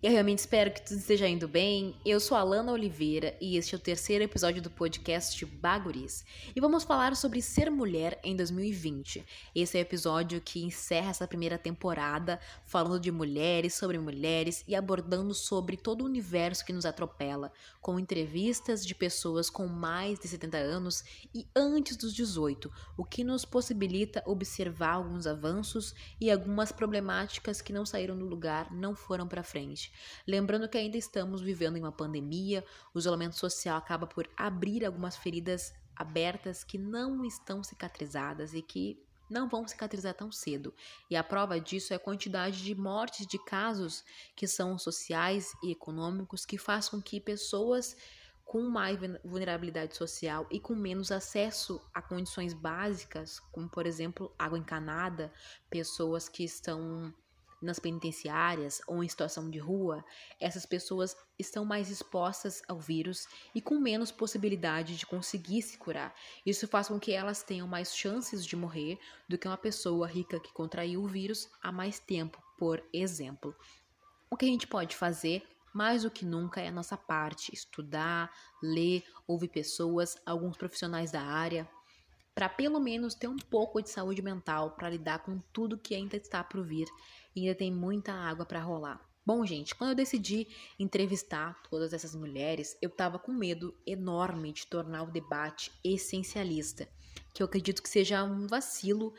[0.00, 1.96] Eu realmente espero que tudo esteja indo bem.
[2.06, 6.24] Eu sou a Alana Oliveira e este é o terceiro episódio do podcast Baguris.
[6.54, 9.26] E vamos falar sobre ser mulher em 2020.
[9.52, 14.76] Esse é o episódio que encerra essa primeira temporada, falando de mulheres, sobre mulheres e
[14.76, 20.28] abordando sobre todo o universo que nos atropela, com entrevistas de pessoas com mais de
[20.28, 21.02] 70 anos
[21.34, 27.72] e antes dos 18, o que nos possibilita observar alguns avanços e algumas problemáticas que
[27.72, 29.87] não saíram do lugar, não foram para frente.
[30.26, 35.16] Lembrando que ainda estamos vivendo em uma pandemia, o isolamento social acaba por abrir algumas
[35.16, 40.74] feridas abertas que não estão cicatrizadas e que não vão cicatrizar tão cedo.
[41.10, 44.04] E a prova disso é a quantidade de mortes de casos
[44.34, 47.96] que são sociais e econômicos que faz com que pessoas
[48.44, 54.58] com mais vulnerabilidade social e com menos acesso a condições básicas, como por exemplo água
[54.58, 55.30] encanada,
[55.68, 57.12] pessoas que estão
[57.60, 60.04] nas penitenciárias ou em situação de rua,
[60.40, 66.14] essas pessoas estão mais expostas ao vírus e com menos possibilidade de conseguir se curar.
[66.44, 70.40] Isso faz com que elas tenham mais chances de morrer do que uma pessoa rica
[70.40, 73.54] que contraiu o vírus há mais tempo, por exemplo.
[74.30, 78.32] O que a gente pode fazer mais do que nunca é a nossa parte: estudar,
[78.62, 81.68] ler, ouvir pessoas, alguns profissionais da área,
[82.38, 86.16] para pelo menos ter um pouco de saúde mental para lidar com tudo que ainda
[86.16, 86.86] está por vir
[87.34, 89.04] e ainda tem muita água para rolar.
[89.26, 90.46] Bom, gente, quando eu decidi
[90.78, 96.88] entrevistar todas essas mulheres, eu estava com medo enorme de tornar o debate essencialista,
[97.34, 99.12] que eu acredito que seja um vacilo,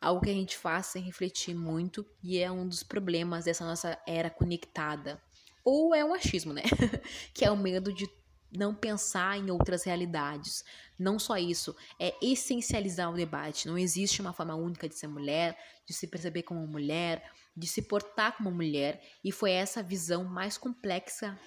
[0.00, 4.00] algo que a gente faz sem refletir muito e é um dos problemas dessa nossa
[4.06, 5.20] era conectada.
[5.62, 6.62] Ou é um achismo, né?
[7.34, 8.08] que é o medo de
[8.52, 10.64] não pensar em outras realidades.
[10.98, 13.66] Não só isso, é essencializar o debate.
[13.66, 17.24] Não existe uma forma única de ser mulher, de se perceber como mulher,
[17.56, 21.38] de se portar como mulher, e foi essa visão mais complexa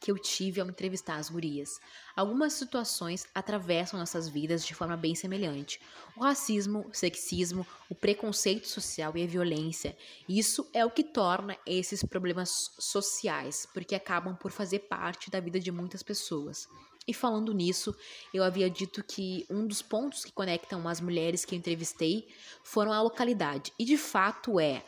[0.00, 1.78] que eu tive ao entrevistar as gurias.
[2.16, 5.80] Algumas situações atravessam nossas vidas de forma bem semelhante.
[6.16, 9.96] O racismo, o sexismo, o preconceito social e a violência.
[10.28, 15.60] Isso é o que torna esses problemas sociais, porque acabam por fazer parte da vida
[15.60, 16.66] de muitas pessoas.
[17.06, 17.94] E falando nisso,
[18.32, 22.28] eu havia dito que um dos pontos que conectam as mulheres que eu entrevistei
[22.62, 23.72] foram a localidade.
[23.78, 24.84] E de fato é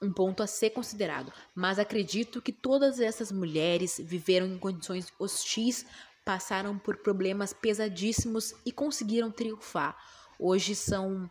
[0.00, 5.86] um ponto a ser considerado, mas acredito que todas essas mulheres viveram em condições hostis,
[6.24, 9.96] passaram por problemas pesadíssimos e conseguiram triunfar.
[10.38, 11.30] Hoje são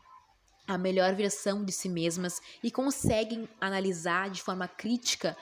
[0.68, 5.38] a melhor versão de si mesmas e conseguem analisar de forma crítica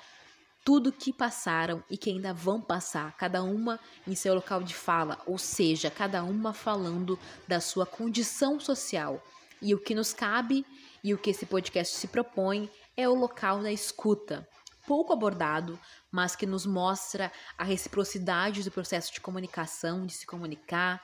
[0.66, 5.20] tudo que passaram e que ainda vão passar, cada uma em seu local de fala,
[5.26, 9.22] ou seja, cada uma falando da sua condição social.
[9.62, 10.66] E o que nos cabe
[11.04, 14.48] e o que esse podcast se propõe é o local da escuta,
[14.86, 15.80] pouco abordado,
[16.12, 21.02] mas que nos mostra a reciprocidade do processo de comunicação, de se comunicar.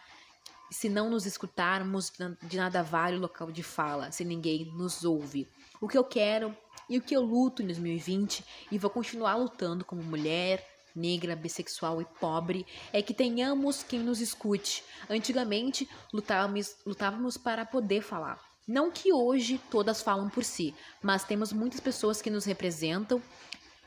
[0.71, 2.11] Se não nos escutarmos,
[2.43, 5.47] de nada vale o local de fala, se ninguém nos ouve.
[5.81, 6.55] O que eu quero
[6.87, 10.63] e o que eu luto em 2020 e vou continuar lutando como mulher,
[10.95, 14.83] negra, bissexual e pobre é que tenhamos quem nos escute.
[15.09, 18.48] Antigamente lutávamos, lutávamos para poder falar.
[18.69, 23.19] Não que hoje todas falam por si, mas temos muitas pessoas que nos representam.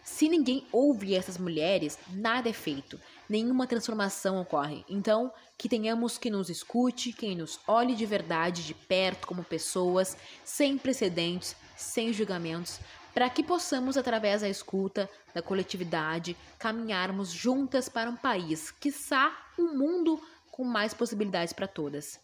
[0.03, 4.85] Se ninguém ouve essas mulheres, nada é feito, nenhuma transformação ocorre.
[4.89, 10.17] Então, que tenhamos que nos escute, quem nos olhe de verdade, de perto, como pessoas,
[10.45, 12.81] sem precedentes, sem julgamentos,
[13.15, 19.79] para que possamos, através da escuta, da coletividade, caminharmos juntas para um país, quiçá um
[19.79, 20.21] mundo
[20.51, 22.19] com mais possibilidades para todas.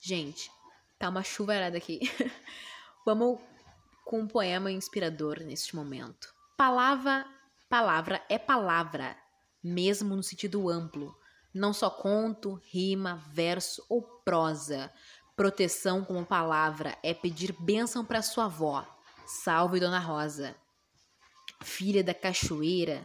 [0.00, 0.50] Gente,
[1.02, 1.98] Tá uma chuvarada aqui.
[3.04, 3.40] Vamos
[4.04, 6.32] com um poema inspirador neste momento.
[6.56, 7.26] Palavra,
[7.68, 9.16] palavra é palavra,
[9.60, 11.12] mesmo no sentido amplo.
[11.52, 14.92] Não só conto, rima, verso ou prosa.
[15.34, 18.86] Proteção como palavra é pedir bênção para sua avó.
[19.26, 20.54] Salve Dona Rosa.
[21.64, 23.04] Filha da cachoeira,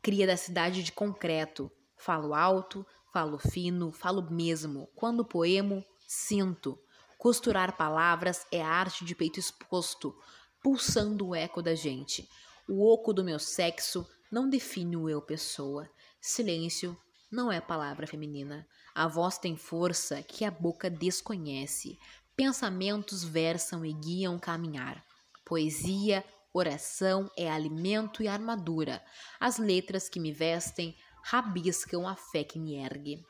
[0.00, 1.68] cria da cidade de concreto.
[1.96, 4.88] Falo alto, falo fino, falo mesmo.
[4.94, 6.76] Quando poemo, Sinto.
[7.16, 10.12] Costurar palavras é a arte de peito exposto,
[10.60, 12.28] pulsando o eco da gente.
[12.68, 15.88] O oco do meu sexo não define o eu pessoa.
[16.20, 16.98] Silêncio
[17.30, 18.66] não é palavra feminina.
[18.92, 21.96] A voz tem força que a boca desconhece.
[22.34, 25.04] Pensamentos versam e guiam caminhar.
[25.44, 29.00] Poesia, oração é alimento e armadura.
[29.38, 33.24] As letras que me vestem rabiscam a fé que me ergue.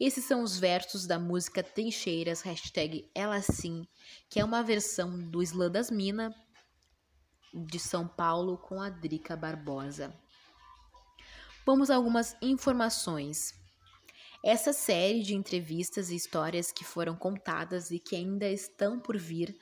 [0.00, 3.84] Esses são os versos da música Trincheiras, hashtag Ela Sim,
[4.30, 6.32] que é uma versão do Islã das Minas,
[7.52, 10.14] de São Paulo, com a Drica Barbosa.
[11.66, 13.54] Vamos a algumas informações.
[14.44, 19.58] Essa série de entrevistas e histórias que foram contadas e que ainda estão por vir,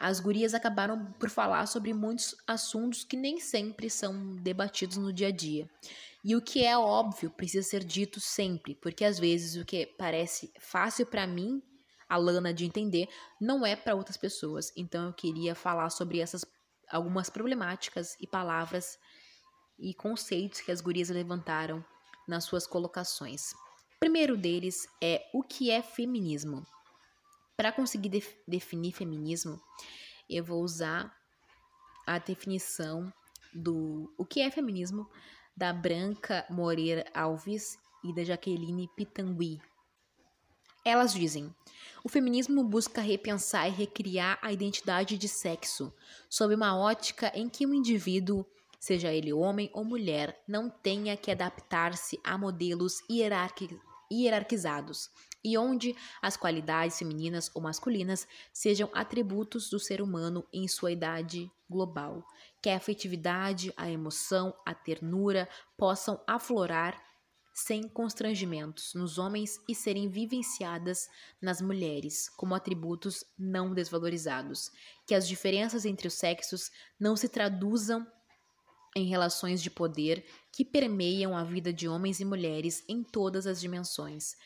[0.00, 5.28] as gurias acabaram por falar sobre muitos assuntos que nem sempre são debatidos no dia
[5.28, 5.68] a dia.
[6.24, 10.50] E o que é óbvio precisa ser dito sempre, porque às vezes o que parece
[10.58, 11.62] fácil para mim,
[12.08, 13.08] a Lana, de entender,
[13.38, 14.72] não é para outras pessoas.
[14.74, 16.46] Então eu queria falar sobre essas
[16.90, 18.98] algumas problemáticas e palavras
[19.78, 21.84] e conceitos que as gurias levantaram
[22.26, 23.52] nas suas colocações.
[23.96, 26.66] O primeiro deles é o que é feminismo.
[27.60, 29.60] Para conseguir def definir feminismo,
[30.30, 31.14] eu vou usar
[32.06, 33.12] a definição
[33.52, 35.06] do o que é feminismo
[35.54, 39.60] da Branca Moreira Alves e da Jaqueline Pitangui.
[40.82, 41.54] Elas dizem:
[42.02, 45.92] o feminismo busca repensar e recriar a identidade de sexo,
[46.30, 48.46] sob uma ótica em que o indivíduo,
[48.78, 53.02] seja ele homem ou mulher, não tenha que adaptar-se a modelos
[54.10, 55.10] hierarquizados
[55.42, 61.50] e onde as qualidades femininas ou masculinas sejam atributos do ser humano em sua idade
[61.68, 62.24] global,
[62.62, 67.00] que a afetividade, a emoção, a ternura possam aflorar
[67.52, 71.08] sem constrangimentos nos homens e serem vivenciadas
[71.40, 74.70] nas mulheres como atributos não desvalorizados,
[75.06, 78.06] que as diferenças entre os sexos não se traduzam
[78.96, 83.60] em relações de poder que permeiam a vida de homens e mulheres em todas as
[83.60, 84.36] dimensões,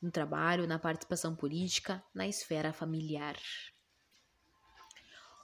[0.00, 3.36] no trabalho, na participação política, na esfera familiar.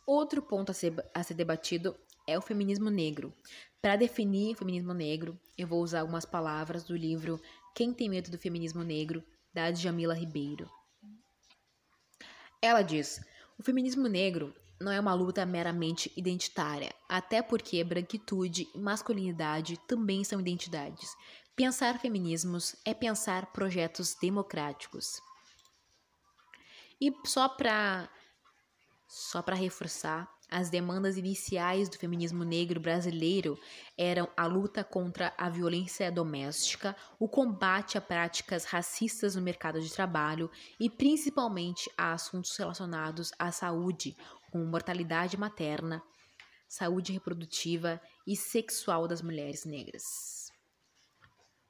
[0.07, 3.35] Outro ponto a ser, a ser debatido é o feminismo negro.
[3.83, 7.41] Para definir o feminismo negro, eu vou usar algumas palavras do livro
[7.75, 9.23] Quem Tem Medo do Feminismo Negro,
[9.53, 10.71] da Djamila Ribeiro.
[12.61, 13.21] Ela diz:
[13.59, 20.23] o feminismo negro não é uma luta meramente identitária, até porque branquitude e masculinidade também
[20.25, 21.15] são identidades.
[21.55, 25.21] Pensar feminismos é pensar projetos democráticos.
[27.01, 28.09] E só para
[29.09, 33.59] só para reforçar, as demandas iniciais do feminismo negro brasileiro
[33.99, 39.93] eram a luta contra a violência doméstica, o combate a práticas racistas no mercado de
[39.93, 44.17] trabalho e principalmente a assuntos relacionados à saúde,
[44.57, 46.03] como mortalidade materna,
[46.67, 50.51] saúde reprodutiva e sexual das mulheres negras.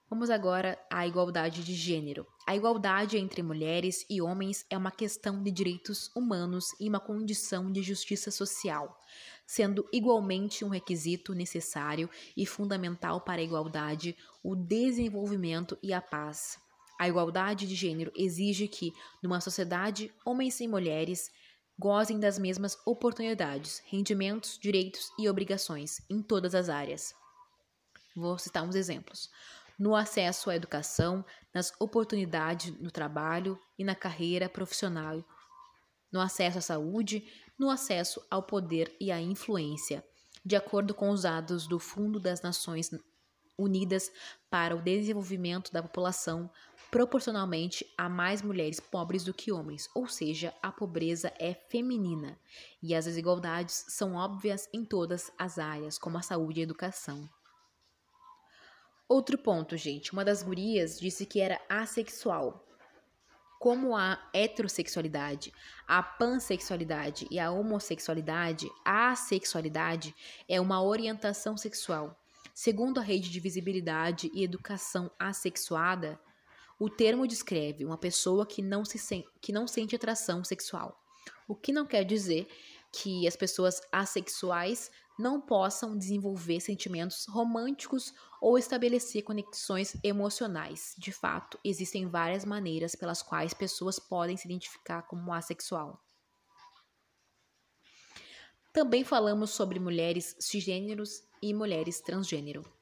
[0.09, 2.25] Vamos agora à igualdade de gênero.
[2.47, 7.73] A igualdade entre mulheres e homens é uma questão de direitos humanos e uma condição
[7.73, 8.97] de justiça social,
[9.45, 16.57] sendo igualmente um requisito necessário e fundamental para a igualdade, o desenvolvimento e a paz.
[17.01, 21.33] A igualdade de gênero exige que, numa sociedade, homens e mulheres
[21.79, 27.15] gozem das mesmas oportunidades, rendimentos, direitos e obrigações em todas as áreas.
[28.15, 29.31] Vou citar uns exemplos
[29.79, 35.23] no acesso à educação, nas oportunidades no trabalho e na carreira profissional,
[36.11, 37.27] no acesso à saúde,
[37.59, 40.05] no acesso ao poder e à influência,
[40.45, 42.91] de acordo com os dados do Fundo das Nações
[43.59, 44.13] Unidas
[44.51, 46.51] para o Desenvolvimento da População,
[46.91, 52.39] proporcionalmente a mais mulheres pobres do que homens, ou seja, a pobreza é feminina
[52.83, 57.29] e as desigualdades são óbvias em todas as áreas, como a saúde e a educação.
[59.09, 60.13] Outro ponto, gente.
[60.13, 62.65] Uma das gurias disse que era assexual.
[63.59, 65.53] Como a heterossexualidade,
[65.87, 70.15] a pansexualidade e a homossexualidade, a assexualidade
[70.49, 72.21] é uma orientação sexual.
[72.53, 76.19] Segundo a rede de visibilidade e educação assexuada,
[76.79, 81.03] o termo descreve uma pessoa que não, se sen que não sente atração sexual.
[81.49, 82.47] O que não quer dizer
[82.93, 90.95] que as pessoas assexuais não possam desenvolver sentimentos românticos ou estabelecer conexões emocionais.
[90.99, 96.03] De fato, existem várias maneiras pelas quais pessoas podem se identificar como assexual.
[98.73, 102.76] Também falamos sobre mulheres cisgêneros e mulheres transgênero.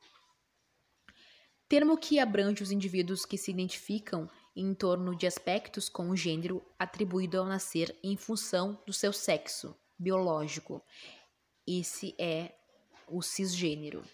[1.68, 6.64] Termo que abrange os indivíduos que se identificam em torno de aspectos com o gênero
[6.78, 10.82] atribuído ao nascer em função do seu sexo biológico
[11.66, 12.54] esse é
[13.08, 14.04] o cisgênero.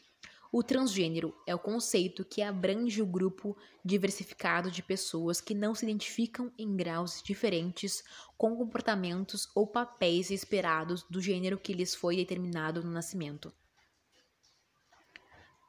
[0.53, 5.85] O transgênero é o conceito que abrange o grupo diversificado de pessoas que não se
[5.85, 8.03] identificam em graus diferentes
[8.37, 13.53] com comportamentos ou papéis esperados do gênero que lhes foi determinado no nascimento.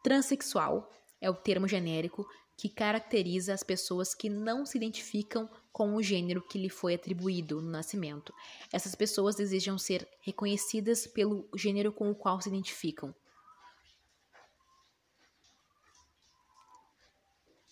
[0.03, 6.03] Transsexual é o termo genérico que caracteriza as pessoas que não se identificam com o
[6.03, 8.33] gênero que lhe foi atribuído no nascimento.
[8.71, 13.15] Essas pessoas desejam ser reconhecidas pelo gênero com o qual se identificam.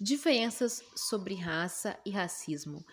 [0.01, 2.85] Diferenças sobre raça e racismo.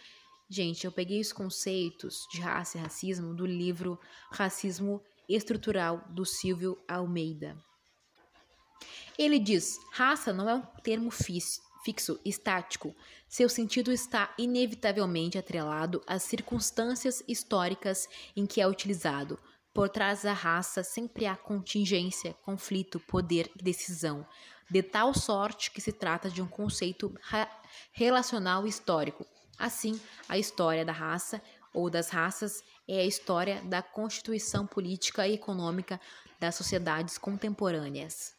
[0.51, 3.99] Gente, eu peguei os conceitos de raça e racismo do livro
[4.31, 7.57] Racismo Estrutural do Silvio Almeida.
[9.19, 12.95] Ele diz: raça não é um termo fixo, estático.
[13.29, 19.39] Seu sentido está inevitavelmente atrelado às circunstâncias históricas em que é utilizado.
[19.73, 24.27] Por trás da raça sempre há contingência, conflito, poder e decisão,
[24.71, 27.15] de tal sorte que se trata de um conceito
[27.93, 29.27] relacional histórico.
[29.59, 31.41] Assim, a história da raça
[31.73, 36.01] ou das raças é a história da constituição política e econômica
[36.41, 38.36] das sociedades contemporâneas.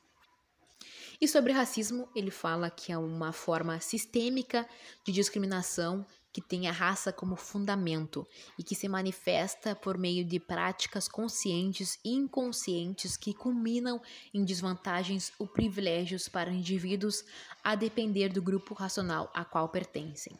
[1.20, 4.68] E sobre racismo, ele fala que é uma forma sistêmica
[5.04, 8.28] de discriminação que tem a raça como fundamento
[8.60, 14.00] e que se manifesta por meio de práticas conscientes e inconscientes que culminam
[14.32, 17.24] em desvantagens ou privilégios para indivíduos
[17.64, 20.38] a depender do grupo racional a qual pertencem.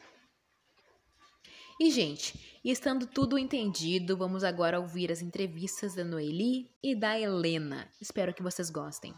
[1.80, 7.88] E, gente, estando tudo entendido, vamos agora ouvir as entrevistas da Noeli e da Helena.
[8.00, 9.12] Espero que vocês gostem.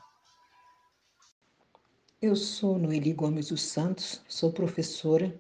[2.23, 5.35] Eu sou Noeli Gomes dos Santos, sou professora,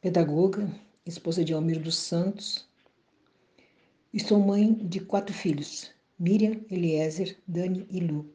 [0.00, 0.72] pedagoga,
[1.04, 2.68] esposa de Almir dos Santos
[4.12, 8.32] e sou mãe de quatro filhos, Miriam, Eliezer, Dani e Lu,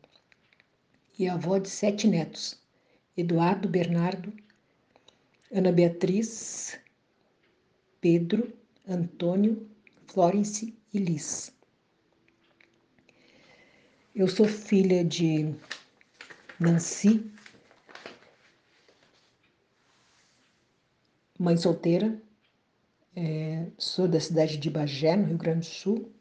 [1.18, 2.62] e avó de sete netos,
[3.16, 4.34] Eduardo, Bernardo,
[5.50, 6.78] Ana Beatriz,
[8.02, 8.52] Pedro,
[8.86, 9.66] Antônio,
[10.08, 11.54] Florence e Liz.
[14.14, 15.56] Eu sou filha de
[16.60, 17.32] Nancy,
[21.40, 22.22] mãe solteira,
[23.16, 26.12] é, sou da cidade de Bagé, no Rio Grande do Sul.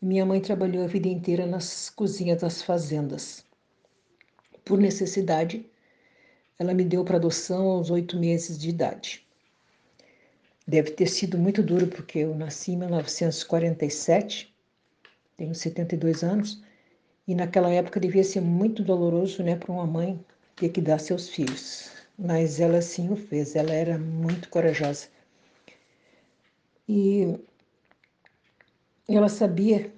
[0.00, 3.44] Minha mãe trabalhou a vida inteira nas cozinhas das fazendas.
[4.64, 5.66] Por necessidade,
[6.58, 9.26] ela me deu para adoção aos oito meses de idade.
[10.66, 14.54] Deve ter sido muito duro, porque eu nasci em 1947,
[15.36, 16.62] tenho 72 anos,
[17.30, 20.18] e naquela época devia ser muito doloroso né, para uma mãe
[20.56, 21.88] ter que dar seus filhos.
[22.18, 25.06] Mas ela sim o fez, ela era muito corajosa.
[26.88, 27.38] E
[29.08, 29.92] ela sabia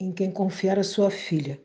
[0.00, 1.60] em quem confiar a sua filha.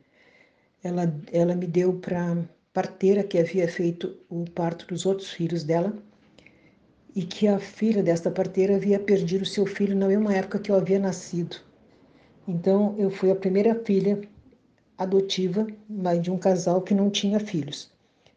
[0.84, 5.96] Ela, ela me deu para parteira que havia feito o parto dos outros filhos dela
[7.16, 10.76] e que a filha desta parteira havia perdido seu filho na mesma época que eu
[10.76, 11.56] havia nascido.
[12.46, 14.20] Então eu fui a primeira filha
[14.98, 17.90] adotiva, mas de um casal que não tinha filhos.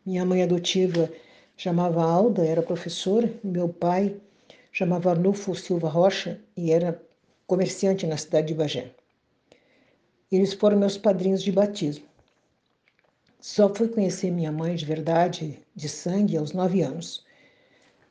[0.05, 1.11] Minha mãe adotiva
[1.57, 4.15] chamava Alda, era professora, meu pai
[4.71, 7.01] chamava Arnulfo Silva Rocha e era
[7.45, 8.91] comerciante na cidade de Bagé.
[10.31, 12.05] Eles foram meus padrinhos de batismo.
[13.39, 17.25] Só fui conhecer minha mãe de verdade, de sangue, aos nove anos.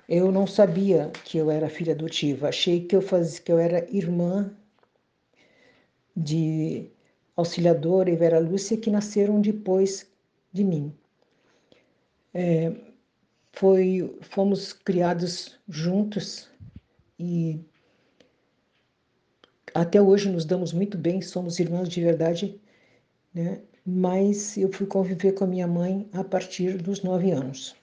[0.09, 2.49] Eu não sabia que eu era filha adotiva.
[2.49, 4.50] Achei que eu fazia, que eu era irmã
[6.16, 6.90] de
[7.40, 10.06] Auxiliadora e Vera Lúcia, que nasceram depois
[10.52, 10.92] de mim.
[12.32, 12.73] É,
[13.52, 16.49] foi, fomos criados juntos
[17.18, 17.61] e
[19.75, 22.61] até hoje nos damos muito bem, somos irmãos de verdade,
[23.35, 23.61] né?
[23.85, 27.76] mas eu fui conviver com a minha mãe a partir dos nove anos.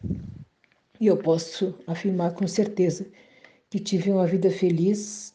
[1.00, 3.06] E eu posso afirmar com certeza
[3.70, 5.34] que tive uma vida feliz,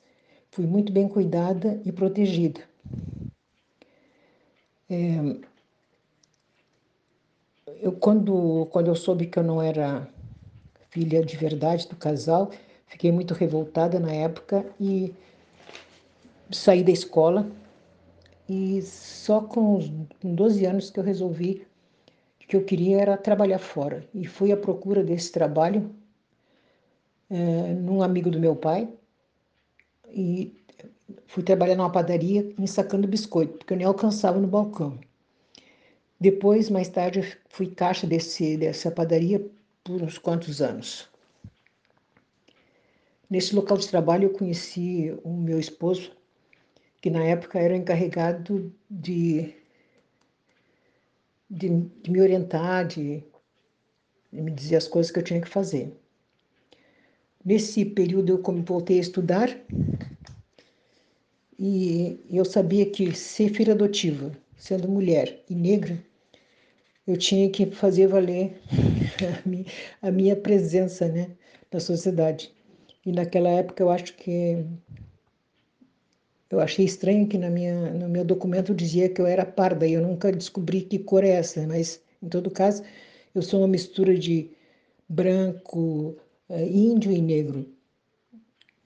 [0.50, 2.60] fui muito bem cuidada e protegida.
[4.92, 5.40] É,
[7.80, 10.06] eu, quando, quando eu soube que eu não era
[10.90, 12.50] filha de verdade do casal,
[12.86, 15.14] fiquei muito revoltada na época e
[16.50, 17.50] saí da escola.
[18.48, 21.66] E só com, com 12 anos que eu resolvi
[22.52, 24.06] que eu queria era trabalhar fora.
[24.14, 25.90] E fui à procura desse trabalho
[27.30, 28.92] é, num amigo do meu pai.
[30.10, 30.61] E
[31.26, 34.98] Fui trabalhar numa padaria ensacando biscoito, porque eu nem alcançava no balcão.
[36.20, 39.44] Depois, mais tarde, eu fui caixa desse, dessa padaria
[39.82, 41.08] por uns quantos anos.
[43.28, 46.12] Nesse local de trabalho, eu conheci o meu esposo,
[47.00, 49.52] que na época era encarregado de,
[51.50, 51.68] de,
[52.02, 53.24] de me orientar, de,
[54.32, 55.92] de me dizer as coisas que eu tinha que fazer.
[57.44, 59.48] Nesse período eu voltei a estudar
[61.64, 65.96] e eu sabia que ser filha adotiva, sendo mulher e negra,
[67.06, 68.60] eu tinha que fazer valer
[70.02, 71.30] a minha, presença né,
[71.72, 72.52] na sociedade.
[73.06, 74.64] E naquela época eu acho que
[76.50, 79.92] eu achei estranho que na minha, no meu documento dizia que eu era parda e
[79.92, 82.82] eu nunca descobri que cor é essa, mas em todo caso
[83.36, 84.50] eu sou uma mistura de
[85.08, 86.16] branco,
[86.48, 87.72] uh, índio e negro.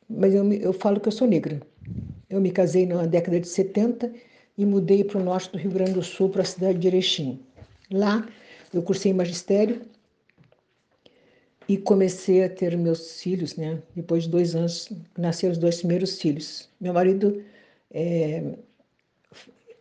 [0.07, 1.59] Mas eu, eu falo que eu sou negra.
[2.29, 4.13] Eu me casei na década de 70
[4.59, 7.41] e mudei para o norte do Rio Grande do Sul, para a cidade de Erechim.
[7.91, 8.27] Lá
[8.73, 9.83] eu cursei magistério
[11.69, 13.83] e comecei a ter meus filhos, né?
[13.95, 16.69] Depois de dois anos, nasceram os dois primeiros filhos.
[16.81, 17.43] Meu marido
[17.93, 18.43] é,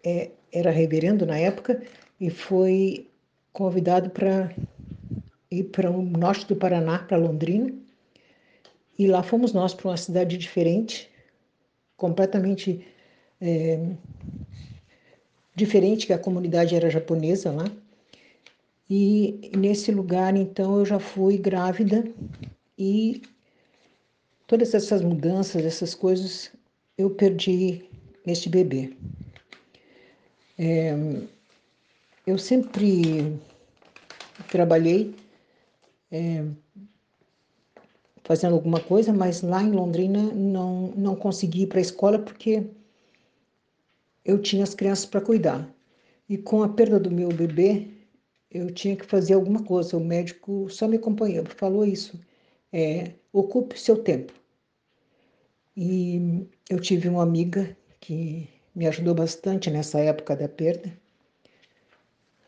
[0.04, 1.82] é, era reverendo na época
[2.20, 3.08] e foi
[3.54, 4.54] convidado para
[5.52, 7.74] ir para o norte do Paraná, para Londrina.
[8.98, 11.10] E lá fomos nós para uma cidade diferente,
[11.98, 12.86] completamente
[13.42, 13.80] é,
[15.56, 17.66] diferente, que a comunidade era japonesa lá.
[18.90, 22.04] E nesse lugar, então, eu já fui grávida
[22.78, 23.22] e
[24.46, 26.52] todas essas mudanças, essas coisas,
[26.98, 27.86] eu perdi
[28.26, 28.96] neste bebê.
[30.58, 30.94] É,
[32.28, 33.40] eu sempre
[34.50, 35.14] trabalhei
[36.12, 36.44] é,
[38.26, 42.66] fazendo alguma coisa, mas lá em Londrina não, não consegui ir para a escola porque
[44.26, 45.70] eu tinha as crianças para cuidar.
[46.28, 47.88] E com a perda do meu bebê,
[48.50, 49.96] eu tinha que fazer alguma coisa.
[49.96, 52.20] O médico só me acompanhou, falou isso.
[52.74, 54.34] É, ocupe seu tempo.
[55.78, 60.92] E eu tive uma amiga que me ajudou bastante nessa época da perda,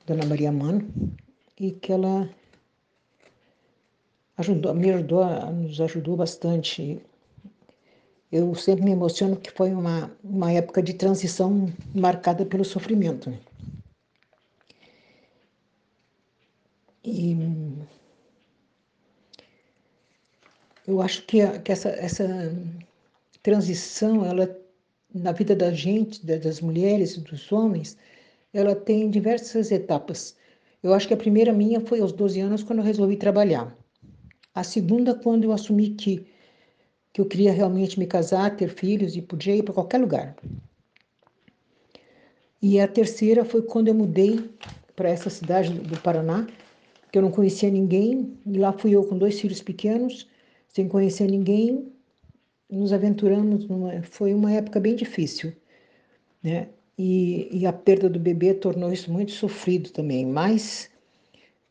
[0.07, 0.91] Dona Maria Mano,
[1.59, 2.29] e que ela
[4.37, 7.01] ajudou, me ajudou, nos ajudou bastante.
[8.31, 13.29] Eu sempre me emociono que foi uma, uma época de transição marcada pelo sofrimento.
[13.29, 13.39] Né?
[17.03, 17.37] E
[20.85, 22.27] eu acho que, a, que essa, essa
[23.41, 24.57] transição, ela,
[25.13, 27.97] na vida da gente, das mulheres e dos homens,
[28.53, 30.35] ela tem diversas etapas.
[30.83, 33.75] Eu acho que a primeira minha foi aos 12 anos, quando eu resolvi trabalhar.
[34.57, 36.25] A segunda, quando eu assumi que,
[37.13, 40.35] que eu queria realmente me casar, ter filhos e podia ir para qualquer lugar.
[42.59, 44.49] E a terceira foi quando eu mudei
[44.95, 46.47] para essa cidade do Paraná,
[47.11, 50.27] que eu não conhecia ninguém, e lá fui eu com dois filhos pequenos,
[50.69, 51.93] sem conhecer ninguém,
[52.67, 55.53] nos aventuramos, numa, foi uma época bem difícil,
[56.41, 56.69] né?
[56.97, 60.89] E, e a perda do bebê tornou isso muito sofrido também, mas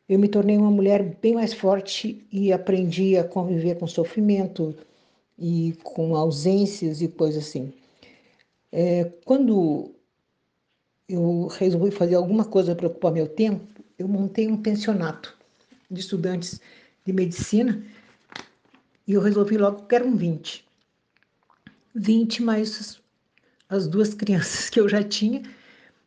[0.09, 4.75] eu me tornei uma mulher bem mais forte e aprendi a conviver com sofrimento
[5.38, 7.73] e com ausências e coisas assim.
[8.71, 9.95] É, quando
[11.09, 13.66] eu resolvi fazer alguma coisa para ocupar meu tempo,
[13.99, 15.37] eu montei um pensionato
[15.90, 16.61] de estudantes
[17.05, 17.85] de medicina
[19.07, 20.64] e eu resolvi logo que eram 20.
[21.95, 23.01] 20 mais
[23.69, 25.42] as duas crianças que eu já tinha.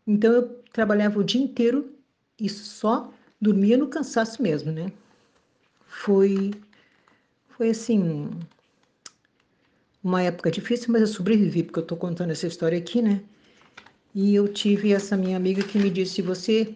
[0.07, 1.93] Então eu trabalhava o dia inteiro
[2.39, 4.91] e só dormia no cansaço mesmo, né?
[5.85, 6.51] Foi
[7.57, 8.29] foi assim
[10.03, 13.21] uma época difícil, mas eu sobrevivi porque eu estou contando essa história aqui, né?
[14.15, 16.75] E eu tive essa minha amiga que me disse: "Você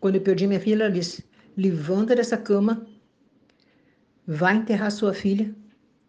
[0.00, 1.24] quando eu perdi minha filha, ela disse:
[1.56, 2.86] levanta dessa cama,
[4.24, 5.52] vá enterrar sua filha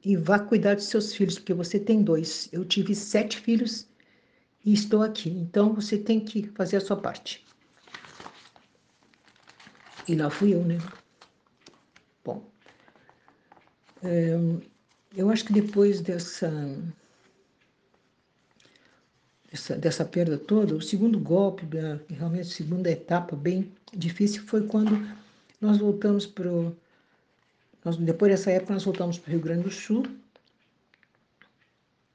[0.06, 2.48] e vá cuidar dos seus filhos, porque você tem dois.
[2.52, 3.88] Eu tive sete filhos
[4.64, 5.30] e estou aqui.
[5.30, 7.47] Então você tem que fazer a sua parte.
[10.08, 10.78] E lá fui eu, né?
[12.24, 12.50] Bom,
[14.04, 14.38] é,
[15.16, 16.50] eu acho que depois dessa
[19.52, 21.66] dessa, dessa perda toda, o segundo golpe,
[22.10, 24.92] realmente a segunda etapa bem difícil foi quando
[25.60, 26.76] nós voltamos para o.
[28.00, 30.06] Depois dessa época, nós voltamos para o Rio Grande do Sul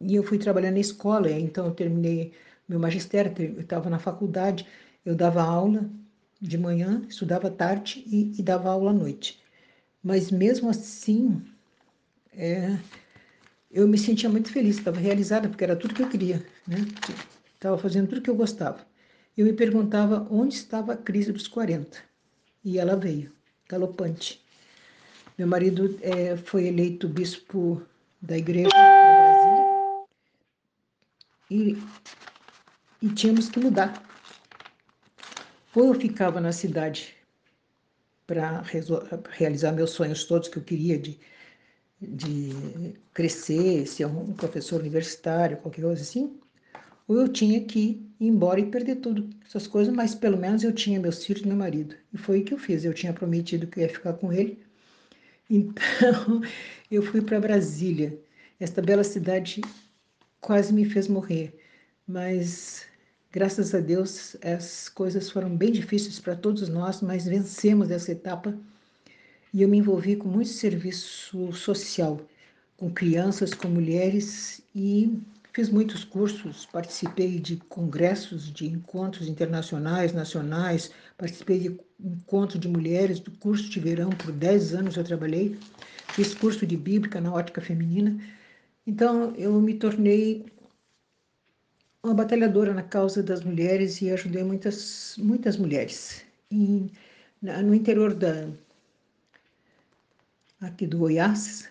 [0.01, 1.31] e eu fui trabalhar na escola.
[1.31, 2.33] Então, eu terminei
[2.69, 4.67] meu magistério, eu estava na faculdade,
[5.05, 5.89] eu dava aula
[6.43, 9.41] de manhã, estudava tarde e, e dava aula à noite.
[10.03, 11.41] Mas mesmo assim,
[12.33, 12.77] é,
[13.71, 16.79] eu me sentia muito feliz, estava realizada, porque era tudo que eu queria, né?
[17.55, 18.85] Estava fazendo tudo que eu gostava.
[19.39, 21.99] Eu me perguntava onde estava a crise dos 40.
[22.65, 23.33] E ela veio,
[23.69, 24.43] galopante.
[25.39, 27.81] Meu marido é, foi eleito bispo
[28.21, 30.07] da igreja da
[31.49, 31.79] e,
[33.01, 34.12] e tínhamos que mudar.
[35.75, 37.15] Ou eu ficava na cidade
[38.27, 38.63] para
[39.31, 41.19] realizar meus sonhos todos que eu queria de,
[42.01, 46.39] de crescer, ser um professor universitário, qualquer coisa assim,
[47.09, 47.81] ou eu tinha que
[48.21, 51.47] ir embora e perder tudo, essas coisas, mas pelo menos eu tinha meus filhos e
[51.47, 51.95] meu marido.
[52.13, 54.63] E foi o que eu fiz, eu tinha prometido que ia ficar com ele.
[55.51, 56.41] Então,
[56.91, 58.19] eu fui para Brasília.
[58.59, 59.61] Esta bela cidade
[60.41, 61.59] quase me fez morrer,
[62.07, 62.87] mas
[63.33, 68.57] graças a Deus as coisas foram bem difíceis para todos nós, mas vencemos essa etapa.
[69.53, 72.21] E eu me envolvi com muito serviço social,
[72.77, 75.21] com crianças, com mulheres e
[75.55, 83.21] Fiz muitos cursos, participei de congressos, de encontros internacionais, nacionais, participei de encontro de mulheres,
[83.21, 85.59] do curso de verão, por 10 anos eu trabalhei,
[86.15, 88.19] fiz curso de Bíblica na ótica feminina.
[88.87, 90.47] Então, eu me tornei
[92.03, 96.25] uma batalhadora na causa das mulheres e ajudei muitas, muitas mulheres.
[96.51, 96.91] E,
[97.41, 98.49] no interior da,
[100.61, 101.69] aqui do Goiás,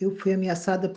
[0.00, 0.92] eu fui ameaçada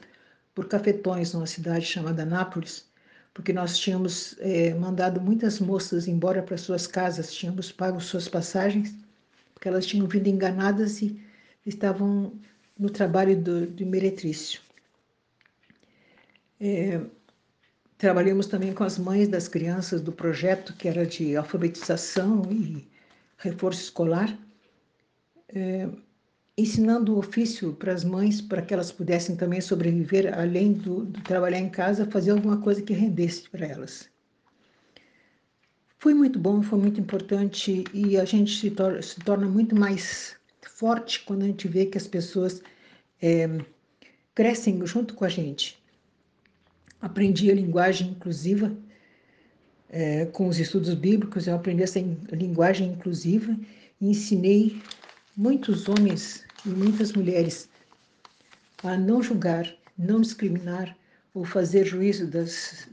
[0.54, 2.86] por cafetões numa cidade chamada Nápoles,
[3.34, 8.94] porque nós tínhamos é, mandado muitas moças embora para suas casas, tínhamos pago suas passagens,
[9.54, 11.22] porque elas tinham vindo enganadas e
[11.66, 12.34] estavam
[12.78, 14.62] no trabalho do, de meretrício.
[16.60, 17.00] É,
[18.00, 22.88] trabalhamos também com as mães das crianças do projeto que era de alfabetização e
[23.38, 24.36] reforço escolar.
[25.50, 25.88] É,
[26.58, 31.22] ensinando o ofício para as mães, para que elas pudessem também sobreviver, além do, do
[31.22, 34.10] trabalhar em casa, fazer alguma coisa que rendesse para elas.
[35.98, 40.36] Foi muito bom, foi muito importante e a gente se, tor se torna muito mais
[40.62, 42.62] forte quando a gente vê que as pessoas
[43.22, 43.48] é,
[44.36, 45.79] crescem junto com a gente.
[47.02, 48.76] Aprendi a linguagem inclusiva
[49.90, 52.00] é, com os estudos bíblicos, eu aprendi essa
[52.32, 53.58] linguagem inclusiva
[54.00, 54.82] e ensinei
[55.36, 57.70] muitos homens e muitas mulheres
[58.84, 60.96] a não julgar, não discriminar
[61.34, 62.88] ou fazer juízo das,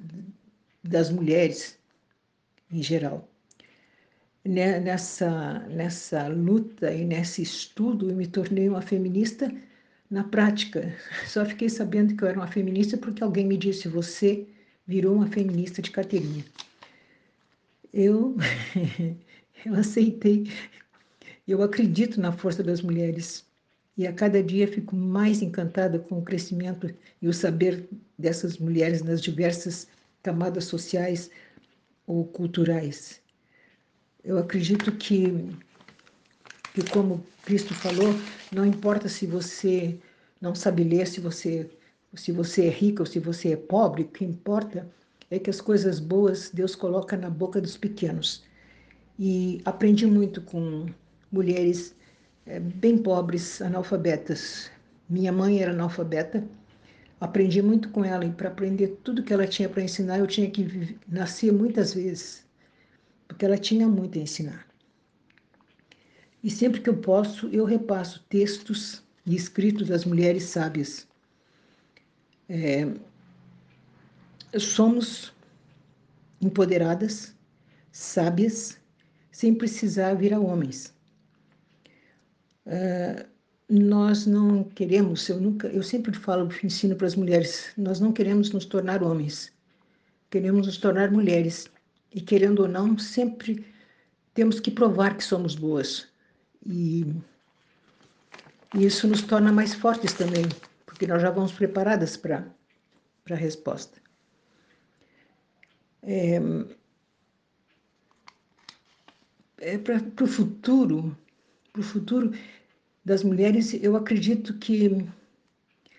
[0.83, 1.79] das mulheres
[2.71, 3.29] em geral.
[4.45, 9.53] Nessa, nessa luta e nesse estudo, eu me tornei uma feminista
[10.11, 10.95] na prática.
[11.27, 14.47] Só fiquei sabendo que eu era uma feminista porque alguém me disse: você
[14.87, 16.45] virou uma feminista de carteirinha.
[17.93, 18.37] Eu,
[19.65, 20.51] eu aceitei.
[21.47, 23.45] Eu acredito na força das mulheres.
[23.97, 26.93] E a cada dia fico mais encantada com o crescimento
[27.23, 27.89] e o saber
[28.19, 29.89] dessas mulheres nas diversas
[30.23, 31.31] camadas sociais
[32.07, 33.23] ou culturais.
[34.23, 35.33] Eu acredito que,
[36.77, 38.13] que como Cristo falou,
[38.55, 39.99] não importa se você
[40.39, 41.71] não sabe ler, se você,
[42.15, 44.87] se você é rico ou se você é pobre, o que importa
[45.31, 48.45] é que as coisas boas Deus coloca na boca dos pequenos.
[49.19, 50.85] E aprendi muito com
[51.33, 51.97] mulheres
[52.45, 54.71] é, bem pobres, analfabetas.
[55.09, 56.47] Minha mãe era analfabeta,
[57.19, 60.51] aprendi muito com ela e para aprender tudo que ela tinha para ensinar, eu tinha
[60.51, 62.45] que nascer muitas vezes,
[63.27, 64.66] porque ela tinha muito a ensinar.
[66.47, 71.05] E sempre que eu posso, eu repasso textos e escritos das mulheres sábias.
[72.49, 72.87] É,
[74.57, 75.35] somos
[76.41, 77.35] empoderadas,
[77.91, 78.79] sábias,
[79.33, 80.95] sem precisar virar homens.
[82.65, 83.27] Uh,
[83.69, 88.53] nós não queremos, eu nunca, eu sempre falo, ensino para as mulheres, nós não queremos
[88.53, 89.53] nos tornar homens,
[90.31, 91.69] queremos nos tornar mulheres
[92.15, 93.67] e querendo ou não, sempre
[94.33, 96.07] temos que provar que somos boas
[96.69, 97.15] e,
[98.75, 100.45] isso nos torna mais fortes também,
[100.85, 102.47] porque nós já vamos preparadas para
[103.27, 104.01] para a resposta.
[106.05, 106.41] É,
[109.59, 111.17] é para o futuro,
[111.73, 112.33] para o futuro,
[113.05, 115.07] das mulheres, eu acredito que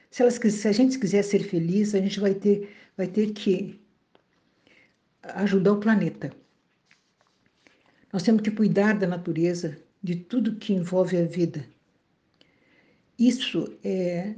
[0.09, 3.79] se, elas, se a gente quiser ser feliz, a gente vai ter, vai ter que
[5.23, 6.31] ajudar o planeta.
[8.11, 11.65] Nós temos que cuidar da natureza, de tudo que envolve a vida.
[13.19, 14.35] Isso é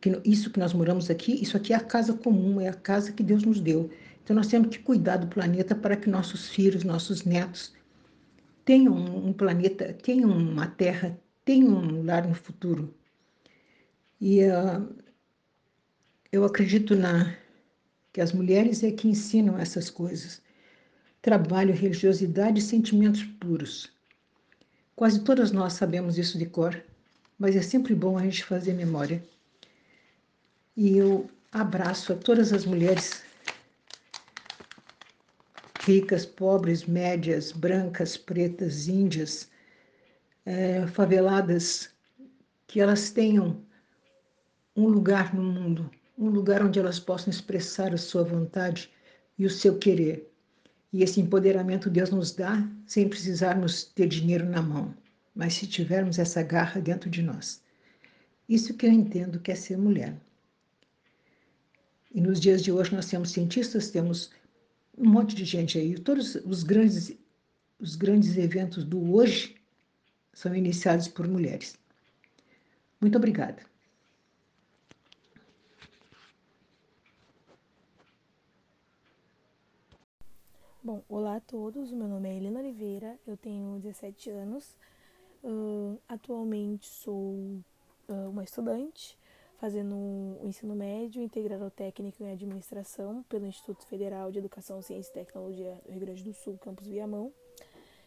[0.00, 3.12] que isso que nós moramos aqui, isso aqui é a casa comum, é a casa
[3.12, 3.90] que Deus nos deu.
[4.24, 7.72] Então nós temos que cuidar do planeta para que nossos filhos, nossos netos
[8.64, 12.94] tenham um planeta, tenham uma terra tem um lar no futuro.
[14.20, 14.94] E uh,
[16.30, 17.36] eu acredito na
[18.12, 20.42] que as mulheres é que ensinam essas coisas.
[21.20, 23.91] Trabalho, religiosidade e sentimentos puros.
[24.94, 26.82] Quase todas nós sabemos isso de cor,
[27.38, 29.22] mas é sempre bom a gente fazer memória.
[30.76, 33.22] E eu abraço a todas as mulheres
[35.80, 39.50] ricas, pobres, médias, brancas, pretas, índias,
[40.46, 41.90] é, faveladas,
[42.66, 43.62] que elas tenham
[44.76, 48.90] um lugar no mundo, um lugar onde elas possam expressar a sua vontade
[49.38, 50.31] e o seu querer.
[50.92, 54.94] E esse empoderamento Deus nos dá sem precisarmos ter dinheiro na mão,
[55.34, 57.62] mas se tivermos essa garra dentro de nós.
[58.48, 60.14] Isso que eu entendo que é ser mulher.
[62.14, 64.30] E nos dias de hoje nós temos cientistas, temos
[64.98, 65.98] um monte de gente aí.
[65.98, 67.16] Todos os grandes,
[67.78, 69.56] os grandes eventos do hoje
[70.34, 71.74] são iniciados por mulheres.
[73.00, 73.71] Muito obrigada.
[80.84, 84.76] Bom, olá a todos, meu nome é Helena Oliveira, eu tenho 17 anos,
[85.44, 87.62] uh, atualmente sou
[88.08, 89.16] uh, uma estudante
[89.58, 95.14] fazendo o ensino médio integral técnico em administração pelo Instituto Federal de Educação, Ciência e
[95.14, 97.32] Tecnologia do Rio Grande do Sul, campus Viamão.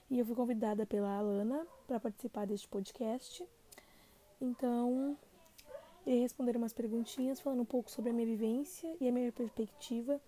[0.09, 3.47] E eu fui convidada pela Alana para participar deste podcast.
[4.41, 5.17] Então,
[6.05, 10.19] irei responder umas perguntinhas falando um pouco sobre a minha vivência e a minha perspectiva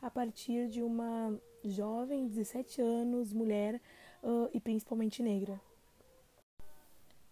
[0.00, 3.80] a partir de uma jovem, 17 anos, mulher
[4.22, 5.60] uh, e principalmente negra.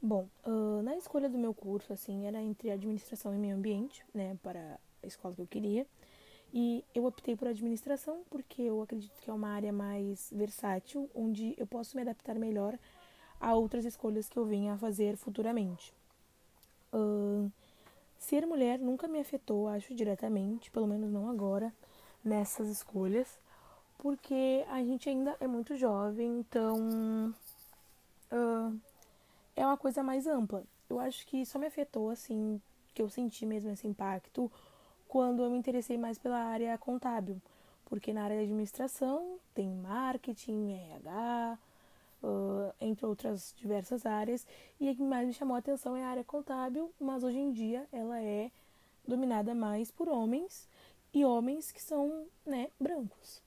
[0.01, 4.39] Bom, uh, na escolha do meu curso, assim, era entre administração e meio ambiente, né,
[4.43, 5.87] para a escola que eu queria.
[6.53, 11.55] E eu optei por administração porque eu acredito que é uma área mais versátil, onde
[11.59, 12.79] eu posso me adaptar melhor
[13.41, 15.93] a outras escolhas que eu venha a fazer futuramente.
[16.93, 17.51] Uh,
[18.19, 21.73] ser mulher nunca me afetou, acho, diretamente, pelo menos não agora,
[22.25, 23.39] nessas escolhas,
[23.99, 27.35] porque a gente ainda é muito jovem, então.
[28.33, 28.79] Uh,
[29.57, 30.63] é uma coisa mais ampla.
[30.89, 32.61] Eu acho que só me afetou, assim,
[32.95, 34.51] que eu senti mesmo esse impacto
[35.09, 37.43] quando eu me interessei mais pela área contábil.
[37.87, 41.59] Porque na área de administração tem marketing, RH,
[42.23, 44.47] uh, entre outras diversas áreas.
[44.79, 47.51] E a que mais me chamou a atenção é a área contábil, mas hoje em
[47.51, 48.51] dia ela é
[49.07, 50.69] dominada mais por homens
[51.13, 53.43] e homens que são né, brancos.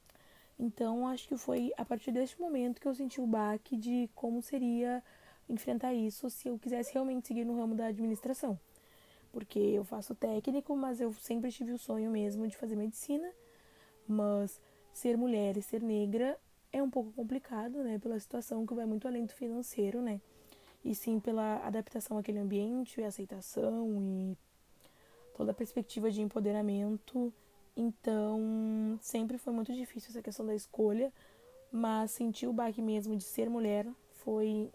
[0.61, 4.43] Então acho que foi a partir deste momento que eu senti o baque de como
[4.43, 5.03] seria
[5.49, 8.59] enfrentar isso se eu quisesse realmente seguir no ramo da administração.
[9.31, 13.27] Porque eu faço técnico, mas eu sempre tive o sonho mesmo de fazer medicina.
[14.07, 14.61] Mas
[14.93, 16.39] ser mulher e ser negra
[16.71, 17.97] é um pouco complicado, né?
[17.97, 20.21] Pela situação que vai muito além do financeiro, né?
[20.85, 24.37] E sim pela adaptação àquele ambiente, e aceitação e
[25.35, 27.33] toda a perspectiva de empoderamento.
[27.75, 31.11] Então, sempre foi muito difícil essa questão da escolha,
[31.71, 33.87] mas sentir o baque mesmo de ser mulher
[34.23, 34.69] foi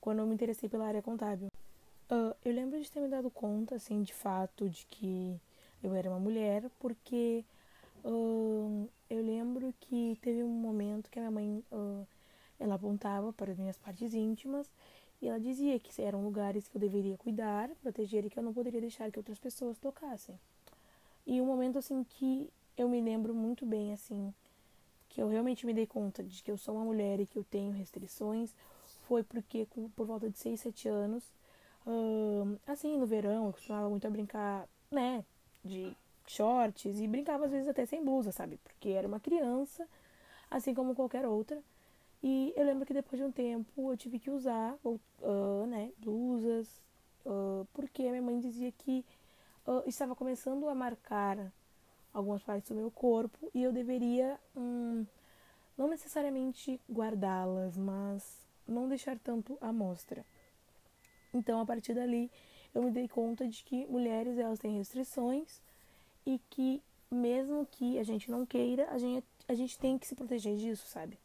[0.00, 1.48] quando eu me interessei pela área contábil.
[2.10, 5.40] Uh, eu lembro de ter me dado conta, assim, de fato, de que
[5.82, 7.44] eu era uma mulher, porque
[8.04, 12.06] uh, eu lembro que teve um momento que a minha mãe uh,
[12.60, 14.70] ela apontava para as minhas partes íntimas
[15.20, 18.52] e ela dizia que eram lugares que eu deveria cuidar, proteger e que eu não
[18.52, 20.38] poderia deixar que outras pessoas tocassem.
[21.26, 24.32] E um momento assim que eu me lembro muito bem assim,
[25.08, 27.44] que eu realmente me dei conta de que eu sou uma mulher e que eu
[27.44, 28.54] tenho restrições,
[29.06, 31.22] foi porque por volta de 6, 7 anos,
[32.66, 35.24] assim, no verão, eu costumava muito a brincar, né,
[35.64, 38.58] de shorts e brincava às vezes até sem blusa, sabe?
[38.64, 39.86] Porque era uma criança,
[40.50, 41.60] assim como qualquer outra.
[42.22, 46.68] E eu lembro que depois de um tempo eu tive que usar, uh, né, blusas,
[47.26, 49.04] uh, porque a minha mãe dizia que
[49.66, 51.52] uh, estava começando a marcar
[52.12, 55.06] algumas partes do meu corpo e eu deveria, hum,
[55.76, 60.24] não necessariamente guardá-las, mas não deixar tanto à mostra.
[61.32, 62.30] Então, a partir dali,
[62.74, 65.62] eu me dei conta de que mulheres elas têm restrições
[66.26, 70.14] e que mesmo que a gente não queira, a gente, a gente tem que se
[70.14, 71.18] proteger disso, sabe?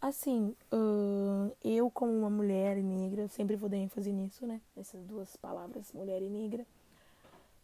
[0.00, 4.60] Assim, uh, eu como uma mulher negra, sempre vou dar ênfase nisso, né?
[4.74, 6.66] Essas duas palavras, mulher e negra.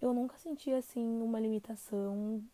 [0.03, 2.44] Eu nunca senti, assim, uma limitação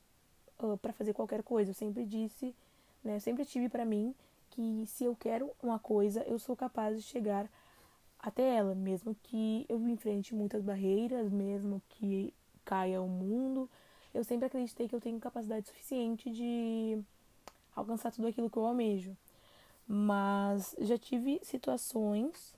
[0.60, 1.70] uh, para fazer qualquer coisa.
[1.70, 2.54] Eu sempre disse,
[3.02, 3.16] né?
[3.16, 4.14] Eu sempre tive para mim
[4.50, 7.50] que se eu quero uma coisa, eu sou capaz de chegar
[8.20, 12.32] até ela, mesmo que eu enfrente muitas barreiras, mesmo que
[12.64, 13.68] caia o mundo,
[14.14, 17.02] eu sempre acreditei que eu tenho capacidade suficiente de
[17.74, 19.16] alcançar tudo aquilo que eu almejo.
[19.94, 22.54] Mas já tive situações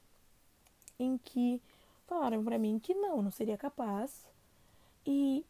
[0.99, 1.61] em que
[2.07, 4.27] falaram para mim que não, não seria capaz.
[5.07, 5.45] E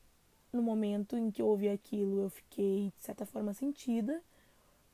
[0.53, 4.23] no momento em que houve aquilo, eu fiquei de certa forma sentida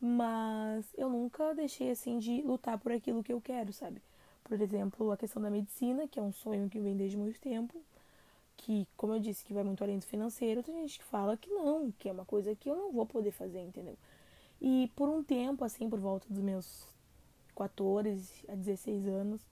[0.00, 4.00] mas eu nunca deixei assim de lutar por aquilo que eu quero, sabe?
[4.44, 7.83] Por exemplo, a questão da medicina, que é um sonho que vem desde muito tempo,
[8.57, 11.50] que, como eu disse, que vai muito além do financeiro, tem gente que fala que
[11.50, 13.96] não, que é uma coisa que eu não vou poder fazer, entendeu?
[14.61, 16.87] E por um tempo, assim, por volta dos meus
[17.57, 19.46] 14 a 16 anos,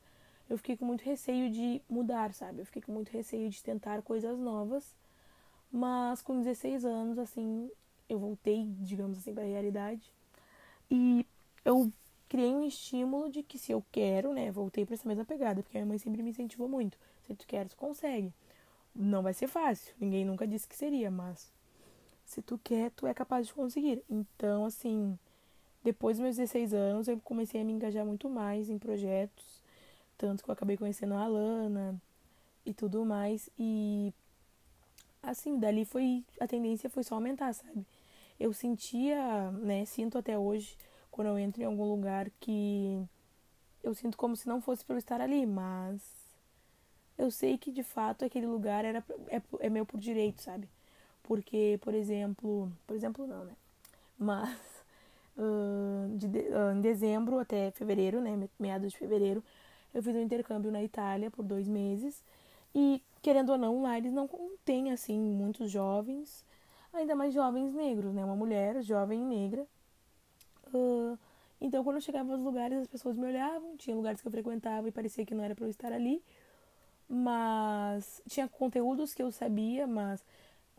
[0.48, 2.60] eu fiquei com muito receio de mudar, sabe?
[2.60, 4.94] Eu fiquei com muito receio de tentar coisas novas.
[5.70, 7.70] Mas com 16 anos, assim,
[8.08, 10.12] eu voltei, digamos assim, para a realidade.
[10.90, 11.26] E
[11.64, 11.92] eu
[12.28, 15.76] criei um estímulo de que se eu quero, né, voltei para essa mesma pegada, porque
[15.76, 16.98] minha mãe sempre me incentivou muito.
[17.26, 18.32] Se tu quer, tu consegue.
[18.94, 21.52] Não vai ser fácil, ninguém nunca disse que seria, mas
[22.28, 24.02] se tu quer, tu é capaz de conseguir.
[24.08, 25.18] Então, assim,
[25.82, 29.58] depois dos meus 16 anos, eu comecei a me engajar muito mais em projetos
[30.18, 31.96] tanto que eu acabei conhecendo a Alana
[32.66, 33.48] e tudo mais.
[33.56, 34.12] E
[35.22, 36.24] assim, dali foi.
[36.40, 37.86] A tendência foi só aumentar, sabe?
[38.38, 39.84] Eu sentia, né?
[39.84, 40.76] Sinto até hoje,
[41.10, 43.00] quando eu entro em algum lugar, que
[43.82, 46.02] eu sinto como se não fosse pelo estar ali, mas
[47.16, 50.68] eu sei que de fato aquele lugar era é, é meu por direito, sabe?
[51.28, 53.52] Porque, por exemplo, por exemplo não, né?
[54.18, 54.58] Mas
[55.36, 58.48] uh, de, uh, em dezembro até fevereiro, né?
[58.58, 59.44] Meados de fevereiro,
[59.92, 62.24] eu fiz um intercâmbio na Itália por dois meses
[62.74, 64.26] e, querendo ou não, lá eles não
[64.64, 66.46] têm, assim, muitos jovens,
[66.94, 68.24] ainda mais jovens negros, né?
[68.24, 69.66] Uma mulher jovem negra.
[70.72, 71.18] Uh,
[71.60, 74.88] então, quando eu chegava aos lugares, as pessoas me olhavam, tinha lugares que eu frequentava
[74.88, 76.22] e parecia que não era para eu estar ali,
[77.06, 80.24] mas tinha conteúdos que eu sabia, mas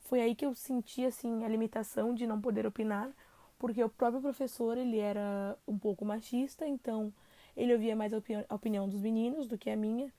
[0.10, 3.12] foi aí que eu senti, assim, a limitação de não poder opinar,
[3.60, 7.14] porque o próprio professor, ele era um pouco machista, então
[7.56, 10.12] ele ouvia mais a opinião dos meninos do que a minha.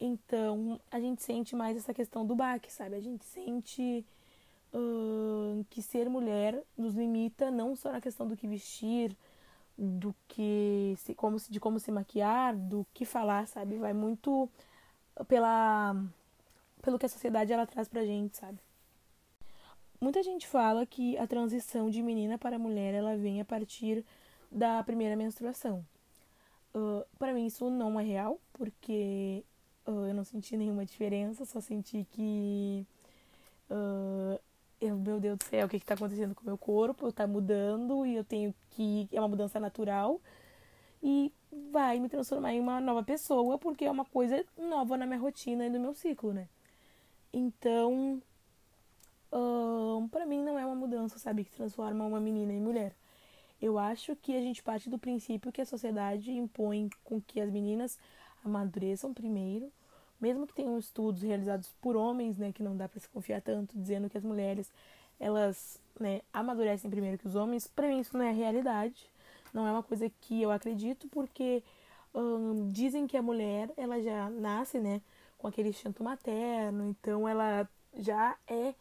[0.00, 2.96] Então, a gente sente mais essa questão do baque, sabe?
[2.96, 4.04] A gente sente
[4.74, 9.16] uh, que ser mulher nos limita não só na questão do que vestir,
[9.78, 13.78] do que se, como se, de como se maquiar, do que falar, sabe?
[13.78, 14.48] Vai muito
[15.28, 15.94] pela
[16.82, 18.58] pelo que a sociedade ela traz pra gente, sabe?
[20.00, 24.02] Muita gente fala que a transição de menina para mulher ela vem a partir
[24.50, 25.84] da primeira menstruação.
[26.74, 29.44] Uh, para mim isso não é real, porque
[29.86, 32.86] uh, eu não senti nenhuma diferença, só senti que.
[33.70, 34.40] Uh,
[34.80, 37.08] eu, meu Deus do céu, o que está acontecendo com o meu corpo?
[37.08, 39.06] Está mudando e eu tenho que.
[39.12, 40.18] É uma mudança natural
[41.02, 41.30] e
[41.70, 45.66] vai me transformar em uma nova pessoa, porque é uma coisa nova na minha rotina
[45.66, 46.48] e no meu ciclo, né?
[47.32, 48.22] Então,
[49.32, 52.94] uh, para mim não é uma mudança, sabe, que transforma uma menina em mulher.
[53.60, 57.50] Eu acho que a gente parte do princípio que a sociedade impõe com que as
[57.50, 57.98] meninas
[58.44, 59.70] amadureçam primeiro,
[60.20, 63.78] mesmo que tenham estudos realizados por homens, né, que não dá para se confiar tanto,
[63.78, 64.70] dizendo que as mulheres
[65.18, 67.66] elas, né, amadurecem primeiro que os homens.
[67.66, 69.10] Para mim isso não é realidade,
[69.52, 71.62] não é uma coisa que eu acredito, porque
[72.68, 75.00] dizem que a mulher ela já nasce, né,
[75.38, 78.74] com aquele instinto materno, então ela já é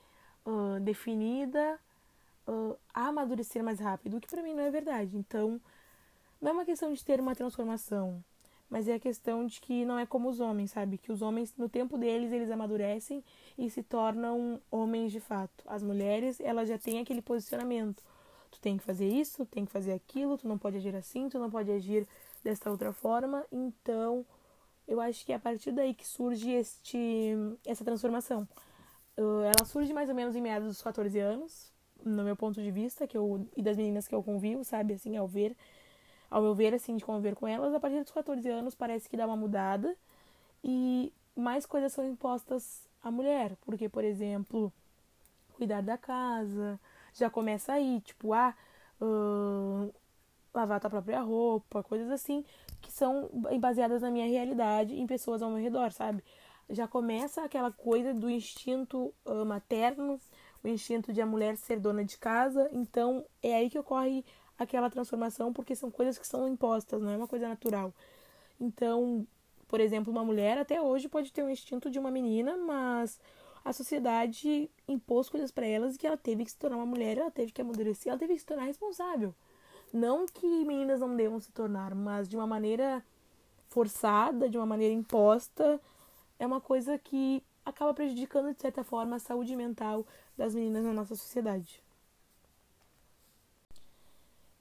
[0.46, 1.80] hum, definida
[2.48, 5.16] uh, amadurecer mais rápido, o que para mim não é verdade.
[5.16, 5.60] Então,
[6.42, 8.24] não é uma questão de ter uma transformação,
[8.70, 10.98] mas é a questão de que não é como os homens, sabe?
[10.98, 13.24] Que os homens, no tempo deles, eles amadurecem
[13.58, 15.64] e se tornam homens de fato.
[15.66, 18.04] As mulheres, elas já têm aquele posicionamento.
[18.52, 21.30] Tu tem que fazer isso, tu tem que fazer aquilo, tu não pode agir assim,
[21.30, 22.08] tu não pode agir
[22.44, 23.46] desta outra forma.
[23.52, 24.26] Então,
[24.88, 28.48] eu acho que é a partir daí que surge este, essa transformação.
[29.20, 31.74] Uh, ela surge mais ou menos em meados dos 14 anos,
[32.06, 35.18] no meu ponto de vista, que eu e das meninas que eu convivo, sabe, assim,
[35.18, 35.58] ao ver,
[36.32, 39.18] ao meu ver assim de conviver com elas, a partir dos 14 anos parece que
[39.18, 39.94] dá uma mudada
[40.64, 44.72] e mais coisas são impostas à mulher, porque por exemplo,
[45.56, 46.80] cuidar da casa,
[47.14, 48.56] já começa aí, tipo, ah,
[49.02, 49.94] uh,
[50.54, 52.46] lavar tua própria roupa, coisas assim,
[52.82, 53.30] que são
[53.60, 56.24] baseadas na minha realidade, em pessoas ao meu redor, sabe?
[56.70, 60.20] Já começa aquela coisa do instinto uh, materno
[60.64, 62.70] o instinto de a mulher ser dona de casa.
[62.72, 64.26] Então é aí que ocorre
[64.58, 67.94] aquela transformação, porque são coisas que são impostas, não é uma coisa natural.
[68.60, 69.26] Então,
[69.68, 73.20] por exemplo, uma mulher até hoje pode ter o instinto de uma menina, mas
[73.64, 77.32] a sociedade impôs coisas para elas que ela teve que se tornar uma mulher, ela
[77.32, 79.34] teve que amadurecer, ela teve que se tornar responsável.
[79.94, 83.04] Não que meninas não devam se tornar, mas de uma maneira
[83.70, 85.80] forçada, de uma maneira imposta,
[86.40, 90.06] é uma coisa que acaba prejudicando, de certa forma, a saúde mental
[90.38, 91.84] das meninas na nossa sociedade.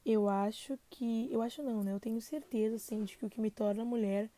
[0.05, 1.29] Eu acho que.
[1.31, 1.93] Eu acho não, né?
[1.93, 4.31] Eu tenho certeza, assim, de que o que me torna mulher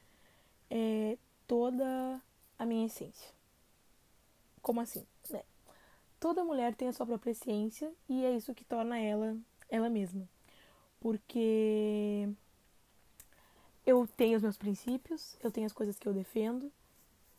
[0.68, 1.16] é
[1.47, 2.20] toda
[2.59, 3.32] a minha essência.
[4.61, 5.07] Como assim?
[5.30, 5.43] Né?
[6.18, 9.36] Toda mulher tem a sua própria essência e é isso que torna ela
[9.70, 10.28] ela mesma.
[11.01, 12.28] Porque
[13.86, 16.70] eu tenho os meus princípios, eu tenho as coisas que eu defendo,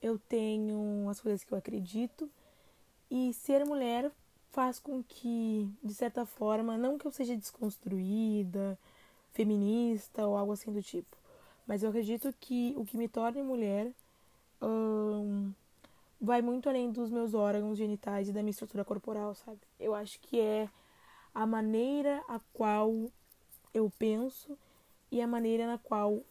[0.02, 2.30] eu tenho as coisas que eu acredito
[3.10, 4.12] e ser mulher
[4.52, 8.78] faz com que, de certa forma, não que eu seja desconstruída,
[9.32, 11.18] feminista ou algo assim do tipo,
[11.66, 13.92] mas eu acredito que o que me torna mulher
[14.62, 15.54] hum,
[16.20, 19.60] vai muito além dos meus órgãos genitais e da minha estrutura corporal, sabe?
[19.80, 20.70] Eu acho que é
[21.34, 23.10] a maneira a qual
[23.74, 24.58] eu penso
[25.10, 26.22] e a maneira na qual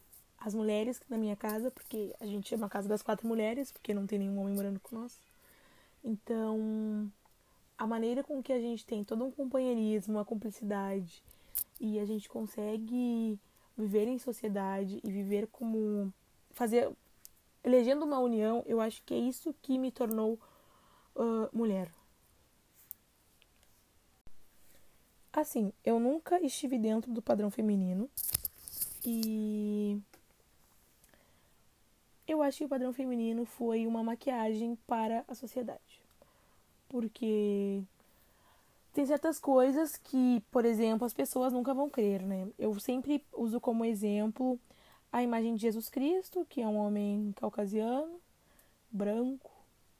[0.43, 3.93] as mulheres na minha casa, porque a gente é uma casa das quatro mulheres, porque
[3.93, 5.19] não tem nenhum homem morando com nós.
[6.03, 7.11] Então,
[7.77, 11.23] a maneira com que a gente tem todo um companheirismo, uma cumplicidade
[11.79, 13.39] e a gente consegue
[13.77, 16.11] viver em sociedade e viver como
[16.49, 16.91] fazer
[17.63, 20.39] elegendo uma união, eu acho que é isso que me tornou
[21.15, 21.91] uh, mulher.
[25.31, 28.09] Assim, eu nunca estive dentro do padrão feminino
[29.05, 30.01] e
[32.31, 36.01] eu acho que o padrão feminino foi uma maquiagem para a sociedade.
[36.87, 37.83] Porque
[38.93, 42.47] tem certas coisas que, por exemplo, as pessoas nunca vão crer, né?
[42.57, 44.59] Eu sempre uso como exemplo
[45.11, 48.19] a imagem de Jesus Cristo, que é um homem caucasiano,
[48.89, 49.51] branco,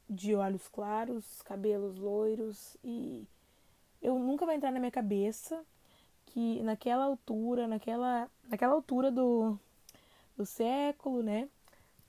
[0.10, 3.26] de olhos claros, cabelos loiros e
[4.02, 5.64] eu nunca vai entrar na minha cabeça
[6.26, 9.58] que naquela altura, naquela, naquela altura do,
[10.36, 11.48] do século, né?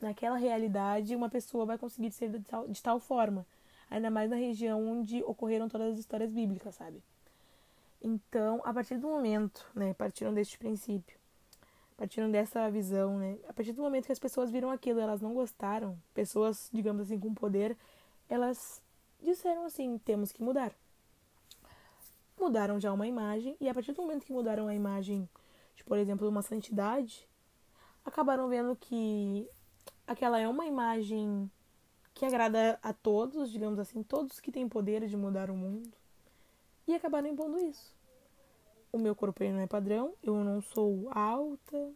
[0.03, 3.47] Naquela realidade, uma pessoa vai conseguir ser de tal, de tal forma.
[3.89, 7.01] Ainda mais na região onde ocorreram todas as histórias bíblicas, sabe?
[8.03, 11.17] Então, a partir do momento, né, partiram deste princípio,
[11.97, 13.39] partiram dessa visão, né?
[13.49, 17.21] A partir do momento que as pessoas viram aquilo, elas não gostaram, pessoas, digamos assim,
[17.21, 17.77] com poder,
[18.29, 18.83] elas
[19.23, 20.73] disseram assim: temos que mudar.
[22.37, 25.29] Mudaram já uma imagem, e a partir do momento que mudaram a imagem,
[25.77, 27.29] de, por exemplo, uma santidade,
[28.05, 29.49] acabaram vendo que
[30.07, 31.51] aquela é uma imagem
[32.15, 35.91] que agrada a todos, digamos assim, todos que têm poder de mudar o mundo,
[36.87, 37.95] e acabaram impondo isso.
[38.93, 41.91] O meu corpo não é padrão, eu não sou alta,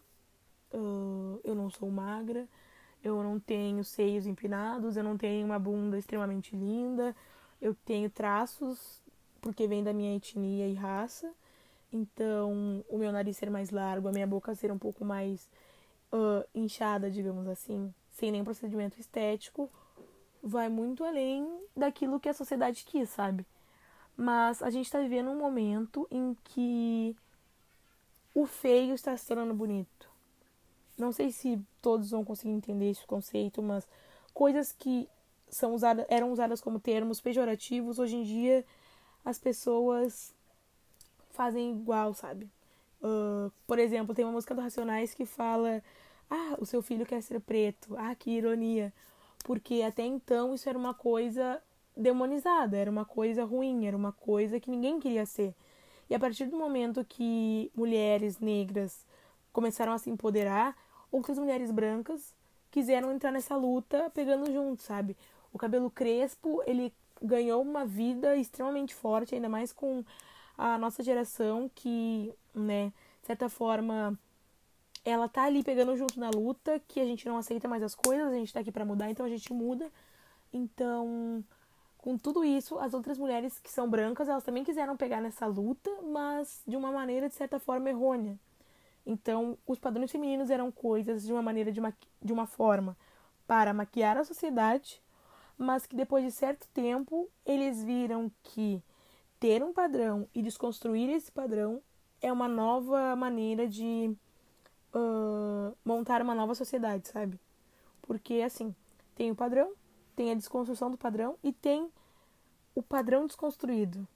[1.45, 2.49] eu não sou magra,
[3.05, 7.15] eu não tenho seios empinados, eu não tenho uma bunda extremamente linda,
[7.61, 9.03] eu tenho traços
[9.41, 11.33] porque vem da minha etnia e raça,
[11.93, 15.49] então o meu nariz ser mais largo, a minha boca ser um pouco mais
[16.13, 19.71] uh, inchada, digamos assim, sem nenhum procedimento estético,
[20.43, 21.47] vai muito além
[21.77, 23.47] daquilo que a sociedade quis, sabe?
[24.17, 27.17] Mas a gente está vivendo um momento em que
[28.35, 30.09] o feio está se tornando bonito.
[30.97, 33.87] Não sei se todos vão conseguir entender esse conceito, mas
[34.33, 35.09] coisas que
[35.49, 38.65] são usadas, eram usadas como termos pejorativos, hoje em dia
[39.25, 40.35] as pessoas
[41.31, 42.49] fazem igual, sabe?
[43.07, 45.81] Uh, por exemplo, tem uma música do Racionais que fala:
[46.29, 47.95] Ah, o seu filho quer ser preto.
[47.97, 48.93] Ah, que ironia.
[49.45, 51.63] Porque até então isso era uma coisa
[51.97, 55.55] demonizada, era uma coisa ruim, era uma coisa que ninguém queria ser.
[56.11, 59.07] E a partir do momento que mulheres negras
[59.53, 60.77] começaram a se empoderar,
[61.11, 62.35] outras mulheres brancas
[62.71, 65.17] quiseram entrar nessa luta pegando junto, sabe?
[65.53, 66.93] O cabelo crespo, ele
[67.23, 70.05] ganhou uma vida extremamente forte, ainda mais com
[70.57, 74.19] a nossa geração que, né, de certa forma,
[75.05, 78.33] ela tá ali pegando junto na luta, que a gente não aceita mais as coisas,
[78.33, 79.91] a gente tá aqui para mudar, então a gente muda.
[80.53, 81.45] Então,
[81.99, 85.91] com tudo isso, as outras mulheres que são brancas, elas também quiseram pegar nessa luta,
[86.03, 88.39] mas de uma maneira, de certa forma, errônea.
[89.05, 92.97] Então, os padrões femininos eram coisas de uma maneira, de uma, de uma forma,
[93.47, 95.01] para maquiar a sociedade,
[95.57, 98.83] mas que depois de certo tempo, eles viram que
[99.39, 101.83] ter um padrão e desconstruir esse padrão
[102.21, 104.15] é uma nova maneira de
[104.95, 107.39] uh, montar uma nova sociedade, sabe?
[108.03, 108.75] Porque, assim,
[109.15, 109.73] tem o padrão,
[110.15, 111.91] tem a desconstrução do padrão e tem
[112.75, 114.07] o padrão desconstruído.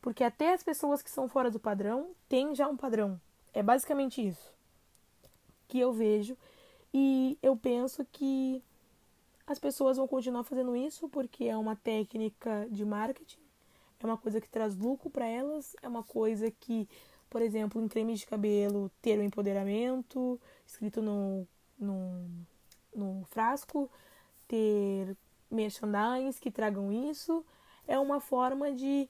[0.00, 3.20] Porque até as pessoas que são fora do padrão têm já um padrão.
[3.52, 4.54] É basicamente isso
[5.68, 6.36] que eu vejo.
[6.92, 8.62] E eu penso que
[9.46, 13.40] as pessoas vão continuar fazendo isso porque é uma técnica de marketing,
[14.06, 16.88] é uma coisa que traz lucro para elas, é uma coisa que,
[17.28, 21.46] por exemplo, em creme de cabelo, ter o um empoderamento escrito no,
[21.78, 22.28] no,
[22.94, 23.90] no frasco,
[24.48, 25.16] ter
[25.50, 27.44] merchandise que tragam isso,
[27.86, 29.08] é uma forma de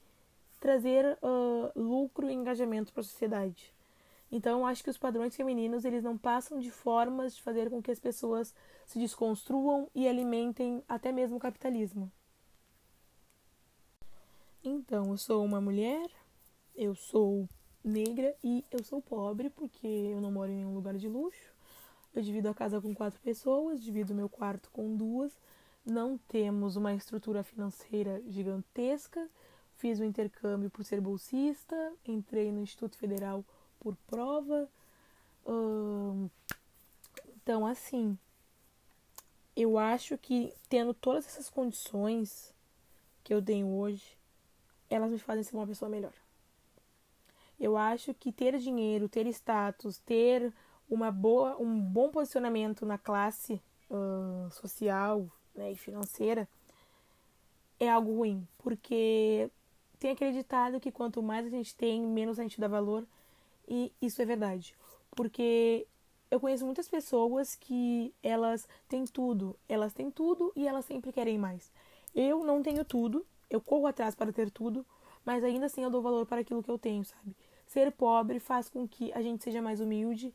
[0.61, 3.75] trazer uh, lucro e engajamento para a sociedade.
[4.31, 7.81] Então, eu acho que os padrões femininos eles não passam de formas de fazer com
[7.81, 8.53] que as pessoas
[8.85, 12.11] se desconstruam e alimentem até mesmo o capitalismo.
[14.69, 16.11] Então, eu sou uma mulher,
[16.75, 17.49] eu sou
[17.85, 21.55] negra e eu sou pobre porque eu não moro em nenhum lugar de luxo.
[22.15, 25.37] Eu divido a casa com quatro pessoas, divido meu quarto com duas
[25.87, 29.31] não temos uma estrutura financeira gigantesca.
[29.77, 33.45] Fiz o um intercâmbio por ser bolsista, entrei no Instituto Federal
[33.79, 34.69] por prova.
[37.37, 38.19] então, assim,
[39.55, 42.53] eu acho que tendo todas essas condições
[43.23, 44.16] que eu tenho hoje,
[44.89, 46.13] elas me fazem ser uma pessoa melhor.
[47.59, 50.53] Eu acho que ter dinheiro, ter status, ter
[50.89, 53.61] uma boa, um bom posicionamento na classe
[53.91, 56.49] uh, social né, e financeira
[57.79, 59.51] é algo ruim, porque
[59.99, 63.07] tem acreditado que quanto mais a gente tem, menos a gente dá valor,
[63.69, 64.75] e isso é verdade.
[65.11, 65.87] Porque
[66.31, 71.39] eu conheço muitas pessoas que elas têm tudo, elas têm tudo e elas sempre querem
[71.39, 71.71] mais.
[72.15, 74.85] Eu não tenho tudo, eu corro atrás para ter tudo,
[75.25, 77.37] mas ainda assim eu dou valor para aquilo que eu tenho, sabe?
[77.67, 80.33] Ser pobre faz com que a gente seja mais humilde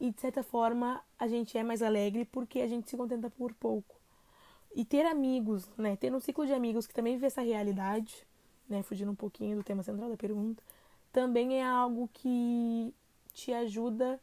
[0.00, 3.52] e de certa forma a gente é mais alegre porque a gente se contenta por
[3.54, 3.94] pouco.
[4.74, 8.26] E ter amigos, né, ter um ciclo de amigos que também vê essa realidade,
[8.68, 10.62] né, fugindo um pouquinho do tema central da pergunta,
[11.12, 12.92] também é algo que
[13.32, 14.18] te ajuda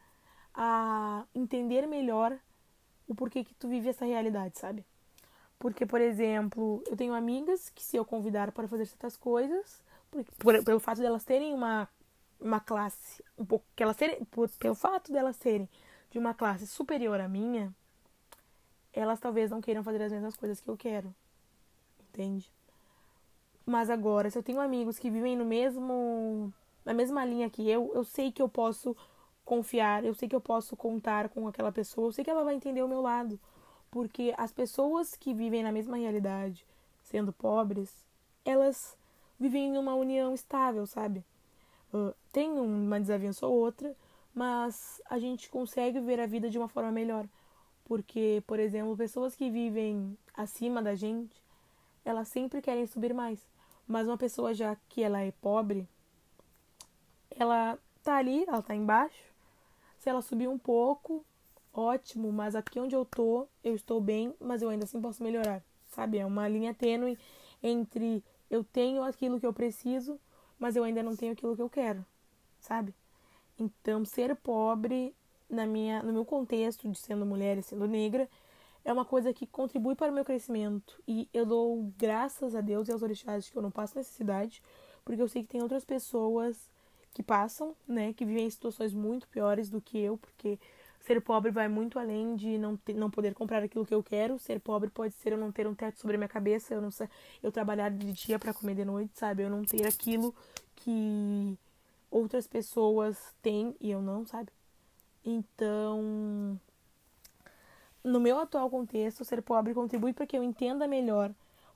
[0.54, 2.38] a entender melhor
[3.08, 4.84] o porquê que tu vive essa realidade, sabe?
[5.60, 10.24] Porque, por exemplo, eu tenho amigas que se eu convidar para fazer certas coisas, por,
[10.38, 11.88] por, pelo fato delas terem uma
[12.40, 15.70] uma classe um pouco que elas serem por, pelo fato delas serem
[16.10, 17.74] de uma classe superior à minha,
[18.94, 21.14] elas talvez não queiram fazer as mesmas coisas que eu quero.
[22.10, 22.52] Entende?
[23.66, 26.52] Mas agora, se eu tenho amigos que vivem no mesmo
[26.84, 28.96] na mesma linha que eu, eu sei que eu posso
[29.46, 32.56] confiar, eu sei que eu posso contar com aquela pessoa, eu sei que ela vai
[32.56, 33.40] entender o meu lado,
[33.92, 36.66] porque as pessoas que vivem na mesma realidade,
[37.04, 37.92] sendo pobres,
[38.46, 38.98] elas
[39.40, 41.24] vivem numa união estável, sabe?
[41.94, 43.96] Uh, tem uma desavença ou outra,
[44.34, 47.28] mas a gente consegue ver a vida de uma forma melhor.
[47.86, 51.42] Porque, por exemplo, pessoas que vivem acima da gente,
[52.06, 53.40] elas sempre querem subir mais.
[53.88, 55.88] Mas uma pessoa já que ela é pobre,
[57.32, 59.34] ela tá ali, ela tá embaixo.
[59.98, 61.26] Se ela subir um pouco,
[61.80, 65.64] ótimo, mas aqui onde eu tô, eu estou bem, mas eu ainda assim posso melhorar.
[65.88, 66.18] Sabe?
[66.18, 67.18] É uma linha tênue
[67.64, 70.20] entre eu tenho aquilo que eu preciso,
[70.58, 72.06] mas eu ainda não tenho aquilo que eu quero,
[72.60, 72.94] sabe?
[73.58, 75.16] Então, ser pobre
[75.50, 78.30] na minha, no meu contexto de sendo mulher e sendo negra
[78.84, 82.88] é uma coisa que contribui para o meu crescimento e eu dou graças a Deus
[82.88, 84.64] e aos orixás que eu não passo necessidade,
[85.04, 86.70] porque eu sei que tem outras pessoas
[87.14, 90.60] que passam, né, que vivem em situações muito piores do que eu, porque
[91.00, 94.38] ser pobre vai muito além de não, ter, não poder comprar aquilo que eu quero.
[94.38, 96.92] Ser pobre pode ser eu não ter um teto sobre a minha cabeça, eu não
[96.92, 97.08] sei,
[97.42, 99.44] eu trabalhar de dia para comer de noite, sabe?
[99.44, 100.36] Eu não ter aquilo
[100.76, 101.58] que
[102.12, 104.50] outras pessoas têm e eu não, sabe?
[105.24, 106.60] Então,
[108.04, 111.30] no meu atual contexto, ser pobre contribui para que eu entenda melhor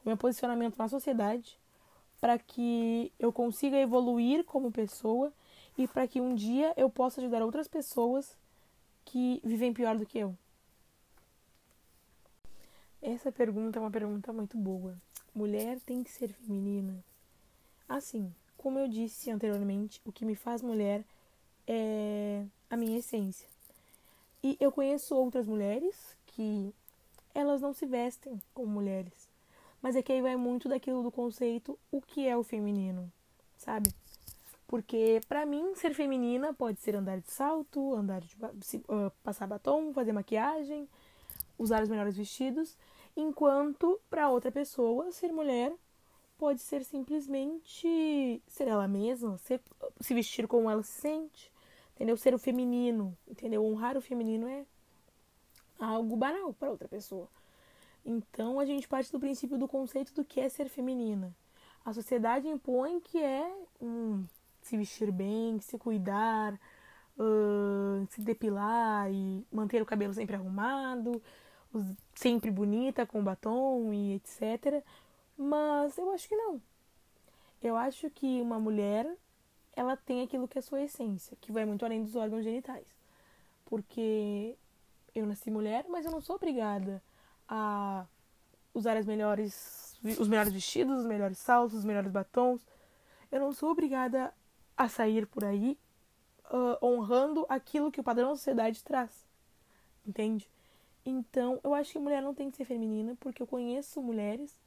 [0.04, 1.58] o meu posicionamento na sociedade,
[2.20, 5.32] para que eu consiga evoluir como pessoa
[5.78, 8.38] e para que um dia eu possa ajudar outras pessoas
[9.06, 10.36] que vivem pior do que eu?
[13.02, 14.98] Essa pergunta é uma pergunta muito boa.
[15.36, 17.04] Mulher tem que ser feminina?
[17.88, 21.04] Assim, como eu disse anteriormente, o que me faz mulher
[21.68, 23.48] é a minha essência.
[24.42, 26.74] E eu conheço outras mulheres que
[27.34, 29.28] elas não se vestem como mulheres.
[29.82, 33.12] Mas é que aí vai muito daquilo do conceito o que é o feminino,
[33.58, 33.94] sabe?
[34.74, 38.36] Porque para mim ser feminina pode ser andar de salto, andar de
[38.78, 40.90] uh, passar batom, fazer maquiagem,
[41.60, 42.76] usar os melhores vestidos,
[43.16, 45.72] enquanto para outra pessoa ser mulher
[46.40, 49.62] pode ser simplesmente ser ela mesma, ser,
[50.02, 51.52] se vestir como ela se sente,
[51.94, 52.18] entendeu?
[52.18, 53.64] Ser o feminino, entendeu?
[53.64, 54.66] Honrar o feminino é
[55.80, 57.30] algo banal para outra pessoa.
[58.04, 61.32] Então a gente parte do princípio do conceito do que é ser feminina.
[61.86, 64.26] A sociedade impõe que é um
[64.66, 66.54] se vestir bem, se cuidar,
[67.18, 71.22] uh, se depilar e manter o cabelo sempre arrumado,
[72.16, 74.84] sempre bonita com batom e etc.
[75.38, 76.62] Mas eu acho que não.
[77.62, 79.08] Eu acho que uma mulher
[79.76, 82.88] ela tem aquilo que é sua essência, que vai muito além dos órgãos genitais.
[83.66, 84.56] Porque
[85.16, 87.02] eu nasci mulher, mas eu não sou obrigada
[87.48, 88.06] a
[88.74, 89.84] usar as melhores
[90.20, 92.62] os melhores vestidos, os melhores saltos, os melhores batons.
[93.32, 94.34] Eu não sou obrigada
[94.78, 95.78] a sair por aí
[96.46, 99.26] uh, honrando aquilo que o padrão da sociedade traz.
[100.06, 100.50] Entende?
[101.06, 104.58] Então, eu acho que mulher não tem que ser feminina, porque eu conheço mulheres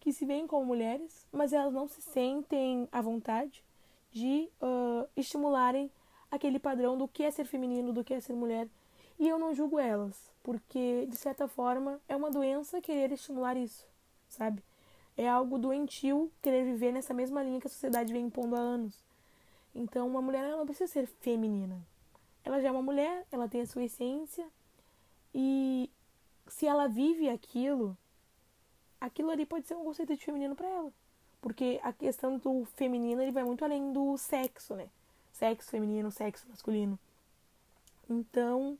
[0.00, 3.64] que se veem como mulheres, mas elas não se sentem à vontade
[4.10, 5.90] de uh, estimularem
[6.30, 8.68] aquele padrão do que é ser feminino, do que é ser mulher.
[9.18, 13.86] E eu não julgo elas, porque de certa forma é uma doença querer estimular isso,
[14.28, 14.62] sabe?
[15.16, 19.07] É algo doentio querer viver nessa mesma linha que a sociedade vem impondo há anos.
[19.74, 21.80] Então, uma mulher ela não precisa ser feminina.
[22.44, 24.46] Ela já é uma mulher, ela tem a sua essência
[25.34, 25.90] e
[26.48, 27.96] se ela vive aquilo,
[29.00, 30.92] aquilo ali pode ser um conceito de feminino para ela.
[31.40, 34.88] Porque a questão do feminino ele vai muito além do sexo, né?
[35.32, 36.98] Sexo feminino, sexo masculino.
[38.10, 38.78] Então,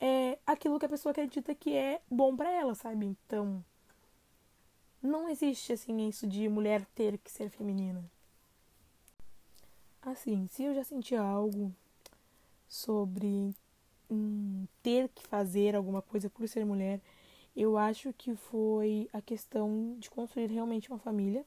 [0.00, 3.06] é aquilo que a pessoa acredita que é bom para ela, sabe?
[3.06, 3.64] Então,
[5.02, 8.02] não existe assim isso de mulher ter que ser feminina.
[10.10, 11.70] Assim, se eu já senti algo
[12.66, 13.54] sobre
[14.10, 16.98] hum, ter que fazer alguma coisa por ser mulher,
[17.54, 21.44] eu acho que foi a questão de construir realmente uma família,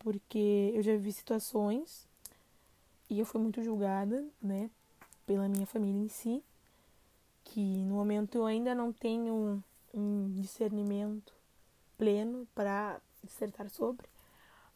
[0.00, 2.08] porque eu já vi situações
[3.08, 4.68] e eu fui muito julgada, né,
[5.24, 6.42] pela minha família em si,
[7.44, 9.62] que no momento eu ainda não tenho
[9.94, 11.32] um discernimento
[11.96, 14.08] pleno para dissertar sobre,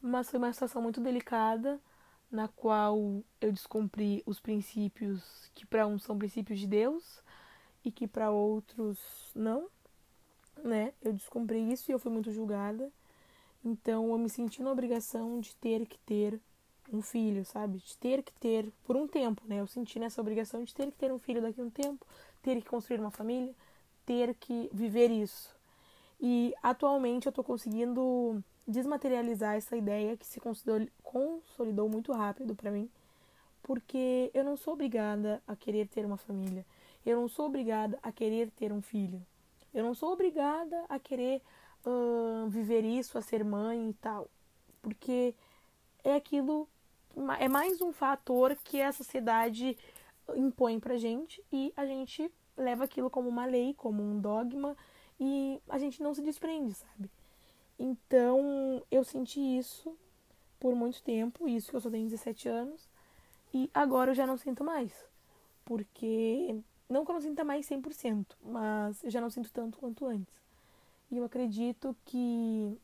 [0.01, 1.81] mas foi uma situação muito delicada
[2.35, 5.23] na qual eu descumpri os princípios
[5.55, 7.23] que para uns são princípios de Deus
[7.85, 8.99] e que para outros
[9.37, 9.69] não,
[10.65, 10.93] né?
[11.01, 12.91] Eu descumpri isso e eu fui muito julgada.
[13.65, 16.41] Então eu me senti na obrigação de ter que ter
[16.93, 17.79] um filho, sabe?
[17.79, 19.61] De ter que ter por um tempo, né?
[19.61, 22.05] Eu senti nessa obrigação de ter que ter um filho daqui a um tempo,
[22.43, 23.55] ter que construir uma família,
[24.05, 25.55] ter que viver isso.
[26.21, 30.41] E atualmente eu tô conseguindo desmaterializar essa ideia que se
[31.03, 32.89] consolidou muito rápido para mim,
[33.63, 36.65] porque eu não sou obrigada a querer ter uma família,
[37.05, 39.25] eu não sou obrigada a querer ter um filho,
[39.73, 41.43] eu não sou obrigada a querer
[41.85, 44.29] uh, viver isso, a ser mãe e tal,
[44.81, 45.35] porque
[46.03, 46.69] é aquilo,
[47.39, 49.77] é mais um fator que a sociedade
[50.37, 54.77] impõe pra gente e a gente leva aquilo como uma lei, como um dogma
[55.21, 57.11] e a gente não se desprende, sabe?
[57.79, 59.97] Então, eu senti isso
[60.59, 62.89] por muito tempo, isso que eu só tenho 17 anos,
[63.53, 64.93] e agora eu já não sinto mais.
[65.65, 66.57] Porque,
[66.89, 70.35] não que eu não sinta mais 100%, mas eu já não sinto tanto quanto antes.
[71.11, 72.79] E eu acredito que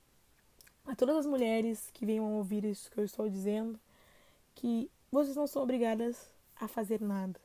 [0.87, 3.79] a todas as mulheres que venham a ouvir isso que eu estou dizendo,
[4.55, 7.41] que vocês não são obrigadas a fazer nada.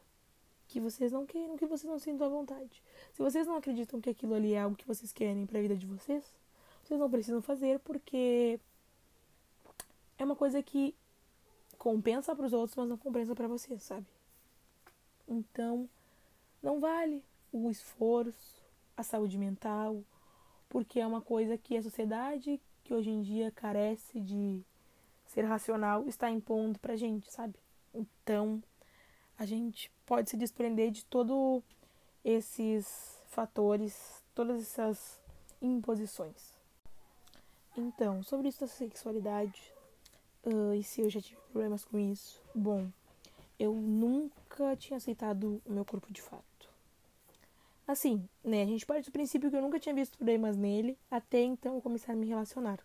[0.67, 2.81] Que vocês não queiram, que vocês não sintam à vontade.
[3.13, 5.75] Se vocês não acreditam que aquilo ali é algo que vocês querem para a vida
[5.75, 6.23] de vocês,
[6.85, 8.59] vocês não precisam fazer porque
[10.17, 10.95] é uma coisa que
[11.77, 14.05] compensa para os outros, mas não compensa para você, sabe?
[15.27, 15.89] Então,
[16.61, 18.63] não vale o esforço,
[18.95, 20.03] a saúde mental,
[20.69, 24.61] porque é uma coisa que a sociedade, que hoje em dia carece de
[25.25, 27.55] ser racional, está impondo pra gente, sabe?
[27.93, 28.61] Então,
[29.37, 31.63] a gente pode se desprender de todos
[32.23, 35.19] esses fatores, todas essas
[35.61, 36.54] imposições.
[37.77, 39.73] Então, sobre isso da sexualidade,
[40.45, 42.87] uh, e se eu já tive problemas com isso, bom,
[43.59, 46.45] eu nunca tinha aceitado o meu corpo de fato.
[47.87, 51.41] Assim, né, a gente parte do princípio que eu nunca tinha visto problemas nele, até
[51.41, 52.79] então eu começar a me relacionar.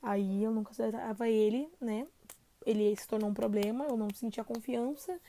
[0.00, 2.06] Aí eu nunca aceitava ele, né,
[2.64, 5.20] ele se tornou um problema, eu não sentia confiança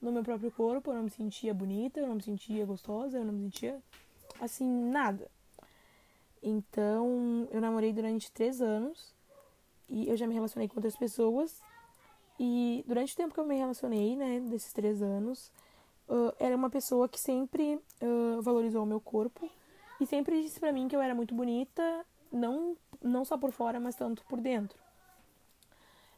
[0.00, 3.24] no meu próprio corpo, eu não me sentia bonita, eu não me sentia gostosa, eu
[3.24, 3.82] não me sentia,
[4.40, 5.28] assim, nada.
[6.42, 9.14] Então, eu namorei durante três anos
[9.88, 11.60] e eu já me relacionei com outras pessoas.
[12.38, 15.50] E durante o tempo que eu me relacionei, né, desses três anos,
[16.08, 19.50] uh, era uma pessoa que sempre uh, valorizou o meu corpo
[20.00, 23.80] e sempre disse pra mim que eu era muito bonita, não, não só por fora,
[23.80, 24.78] mas tanto por dentro.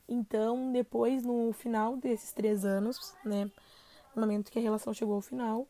[0.09, 3.51] Então, depois, no final desses três anos, né,
[4.15, 5.69] no momento que a relação chegou ao final,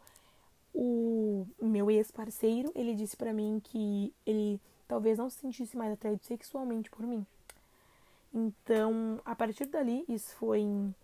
[0.80, 6.24] o meu ex-parceiro, ele disse para mim que ele talvez não se sentisse mais atraído
[6.24, 7.26] sexualmente por mim.
[8.32, 10.94] Então, a partir dali, isso foi em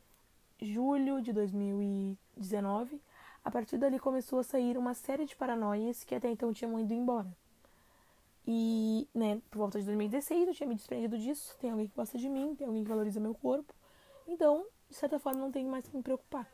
[0.63, 3.01] julho de 2019,
[3.45, 6.95] a partir dali começou a sair uma série de paranoias que até então tinham ido
[6.95, 7.37] embora.
[8.47, 11.57] E, né, por volta de 2016 eu tinha me desprendido disso.
[11.59, 13.75] Tem alguém que gosta de mim, tem alguém que valoriza meu corpo.
[14.29, 16.49] Então, de certa forma, não tenho mais que me preocupar.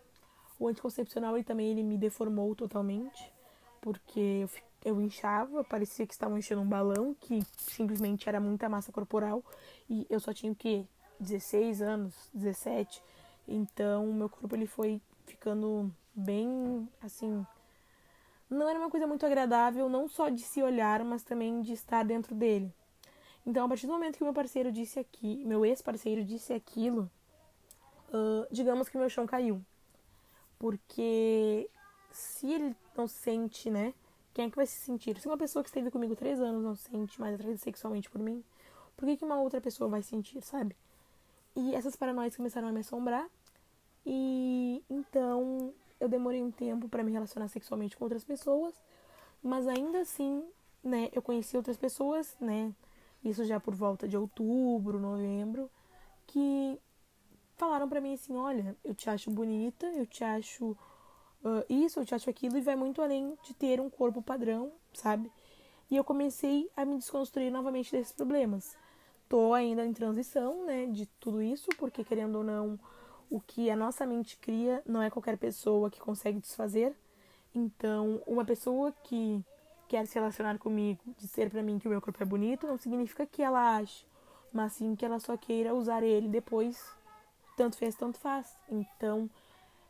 [0.60, 3.32] O anticoncepcional ele também ele me deformou totalmente,
[3.80, 4.50] porque eu,
[4.84, 9.42] eu inchava, parecia que estava enchendo um balão, que simplesmente era muita massa corporal,
[9.88, 10.84] e eu só tinha o quê?
[11.18, 13.02] 16 anos, 17.
[13.48, 17.46] Então, meu corpo ele foi ficando bem assim,
[18.50, 22.04] não era uma coisa muito agradável, não só de se olhar, mas também de estar
[22.04, 22.70] dentro dele.
[23.46, 27.10] Então, a partir do momento que meu parceiro disse aqui, meu ex-parceiro disse aquilo,
[28.08, 29.64] uh, digamos que meu chão caiu
[30.60, 31.68] porque
[32.12, 33.94] se ele não sente, né?
[34.34, 35.18] Quem é que vai se sentir?
[35.18, 38.44] Se uma pessoa que esteve comigo três anos não sente mais atraída sexualmente por mim,
[38.94, 40.76] por que, que uma outra pessoa vai sentir, sabe?
[41.56, 43.26] E essas paranoias começaram a me assombrar.
[44.04, 48.74] E então eu demorei um tempo para me relacionar sexualmente com outras pessoas,
[49.42, 50.44] mas ainda assim,
[50.84, 52.72] né, eu conheci outras pessoas, né?
[53.24, 55.70] Isso já por volta de outubro, novembro,
[56.26, 56.78] que
[57.60, 60.70] falaram para mim assim, olha, eu te acho bonita, eu te acho
[61.44, 64.72] uh, isso, eu te acho aquilo, e vai muito além de ter um corpo padrão,
[64.94, 65.30] sabe?
[65.90, 68.78] E eu comecei a me desconstruir novamente desses problemas.
[69.28, 72.80] Tô ainda em transição, né, de tudo isso, porque querendo ou não,
[73.28, 76.96] o que a nossa mente cria não é qualquer pessoa que consegue desfazer.
[77.54, 79.44] Então, uma pessoa que
[79.86, 83.26] quer se relacionar comigo, dizer para mim que o meu corpo é bonito, não significa
[83.26, 84.06] que ela ache,
[84.50, 86.98] mas sim que ela só queira usar ele depois.
[87.60, 88.58] Tanto fez, tanto faz.
[88.70, 89.28] Então,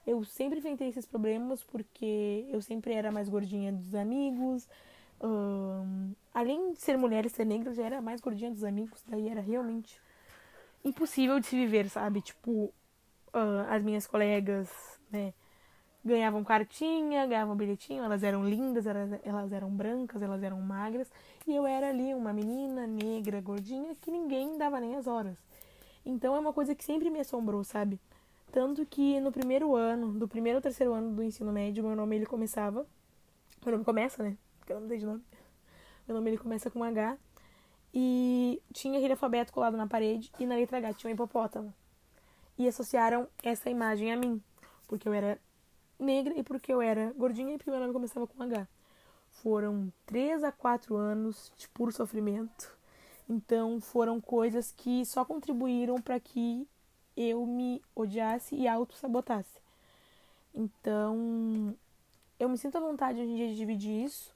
[0.04, 4.68] eu sempre enfrentei esses problemas porque eu sempre era mais gordinha dos amigos.
[6.34, 9.04] Além de ser mulher e ser negra, eu já era mais gordinha dos amigos.
[9.06, 10.00] Daí era realmente
[10.84, 12.20] impossível de se viver, sabe?
[12.20, 12.74] Tipo,
[13.68, 14.68] as minhas colegas,
[15.08, 15.32] né?
[16.04, 21.08] Ganhavam cartinha, ganhavam bilhetinho, elas eram lindas, elas, elas eram brancas, elas eram magras.
[21.46, 25.38] E eu era ali uma menina negra, gordinha, que ninguém dava nem as horas.
[26.04, 28.00] Então é uma coisa que sempre me assombrou, sabe?
[28.52, 32.16] Tanto que no primeiro ano, do primeiro ao terceiro ano do ensino médio, meu nome
[32.16, 32.86] ele começava.
[33.64, 34.36] Meu nome começa, né?
[34.58, 35.22] Porque eu não dei de nome.
[36.06, 37.16] Meu nome ele começa com H.
[37.92, 41.72] E tinha aquele alfabeto colado na parede e na letra H tinha um hipopótamo.
[42.58, 44.42] E associaram essa imagem a mim.
[44.88, 45.38] Porque eu era
[45.98, 48.66] negra e porque eu era gordinha e porque meu nome começava com H.
[49.30, 52.76] Foram três a quatro anos de puro sofrimento.
[53.30, 56.66] Então foram coisas que só contribuíram para que
[57.16, 59.60] eu me odiasse e auto-sabotasse.
[60.52, 61.76] Então,
[62.40, 64.34] eu me sinto à vontade hoje em dia de dividir isso,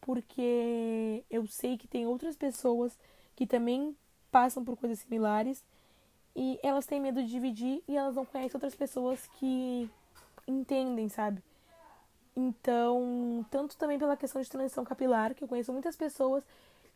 [0.00, 2.98] porque eu sei que tem outras pessoas
[3.36, 3.96] que também
[4.28, 5.64] passam por coisas similares
[6.34, 9.88] e elas têm medo de dividir e elas não conhecem outras pessoas que
[10.48, 11.40] entendem, sabe?
[12.34, 16.42] Então, tanto também pela questão de transição capilar, que eu conheço muitas pessoas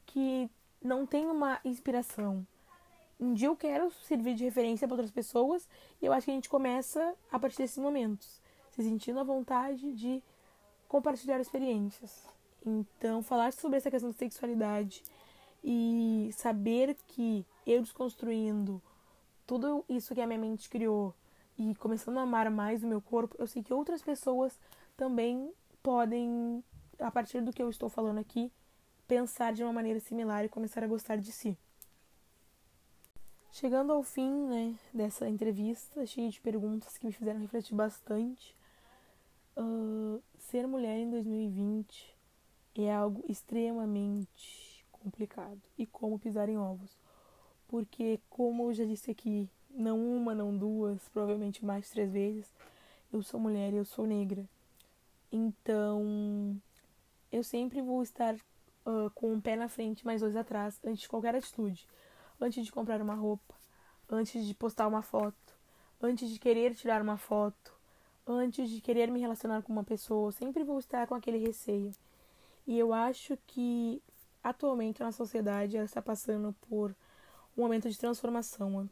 [0.07, 0.51] que
[0.83, 2.47] não têm uma inspiração,
[3.18, 5.66] um dia eu quero servir de referência para outras pessoas
[6.03, 9.93] e eu acho que a gente começa a partir desses momentos, se sentindo à vontade
[9.95, 10.22] de
[10.87, 12.29] compartilhar experiências.
[12.64, 15.03] Então, falar sobre essa questão da sexualidade
[15.64, 18.83] e saber que eu desconstruindo
[19.47, 21.14] tudo isso que a minha mente criou
[21.59, 24.59] e começando a amar mais o meu corpo, eu sei que outras pessoas
[24.95, 25.51] também
[25.83, 26.62] podem,
[26.99, 28.53] a partir do que eu estou falando aqui,
[29.07, 31.57] pensar de uma maneira similar e começar a gostar de si.
[33.52, 38.54] Chegando ao fim né, dessa entrevista, cheia de perguntas que me fizeram refletir bastante,
[39.57, 42.14] uh, ser mulher em 2020
[42.76, 46.98] é algo extremamente complicado e como pisar em ovos.
[47.66, 52.52] Porque, como eu já disse aqui, não uma, não duas, provavelmente mais três vezes,
[53.12, 54.44] eu sou mulher e eu sou negra.
[55.32, 56.61] Então,
[57.32, 58.36] eu sempre vou estar
[58.87, 61.87] uh, com um pé na frente, mais dois atrás, antes de qualquer atitude.
[62.41, 63.55] Antes de comprar uma roupa,
[64.09, 65.57] antes de postar uma foto,
[66.01, 67.74] antes de querer tirar uma foto,
[68.26, 71.93] antes de querer me relacionar com uma pessoa, sempre vou estar com aquele receio.
[72.66, 74.03] E eu acho que
[74.43, 76.95] atualmente a nossa sociedade está passando por
[77.57, 78.89] um momento de transformação,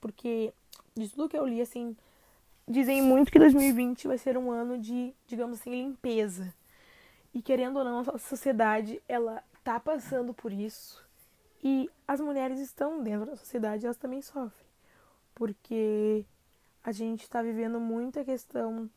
[0.00, 0.52] porque
[0.96, 1.96] de tudo que eu li assim,
[2.68, 6.54] dizem muito que 2020 vai ser um ano de, digamos assim, limpeza.
[7.34, 11.04] E querendo ou não, a sociedade ela tá passando por isso.
[11.62, 14.66] E as mulheres estão dentro da sociedade, elas também sofrem.
[15.34, 16.24] Porque
[16.84, 18.88] a gente está vivendo muito a questão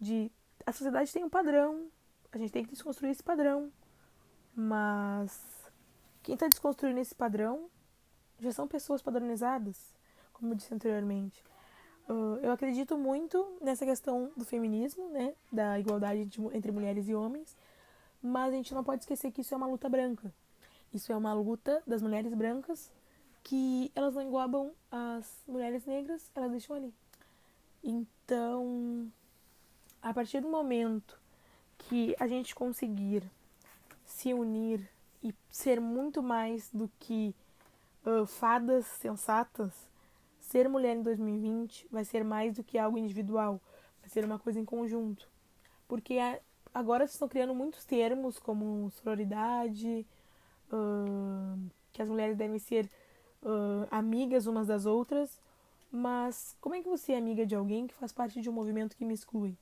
[0.00, 0.32] de.
[0.66, 1.86] A sociedade tem um padrão,
[2.32, 3.70] a gente tem que desconstruir esse padrão.
[4.54, 5.38] Mas
[6.22, 7.68] quem está desconstruindo esse padrão
[8.40, 9.94] já são pessoas padronizadas,
[10.32, 11.44] como eu disse anteriormente.
[12.08, 17.14] Uh, eu acredito muito nessa questão do feminismo, né, da igualdade de, entre mulheres e
[17.14, 17.56] homens,
[18.26, 20.32] mas a gente não pode esquecer que isso é uma luta branca.
[20.92, 22.90] Isso é uma luta das mulheres brancas
[23.42, 26.92] que elas não englobam as mulheres negras, elas deixam ali.
[27.82, 29.10] Então,
[30.02, 31.20] a partir do momento
[31.78, 33.22] que a gente conseguir
[34.04, 34.88] se unir
[35.22, 37.34] e ser muito mais do que
[38.04, 39.72] uh, fadas sensatas,
[40.40, 43.60] ser mulher em 2020 vai ser mais do que algo individual,
[44.00, 45.28] vai ser uma coisa em conjunto.
[45.86, 46.14] Porque
[46.76, 50.06] agora se estão criando muitos termos como sororidade,
[50.70, 52.90] uh, que as mulheres devem ser
[53.42, 55.40] uh, amigas umas das outras,
[55.90, 58.94] mas como é que você é amiga de alguém que faz parte de um movimento
[58.94, 59.56] que me exclui?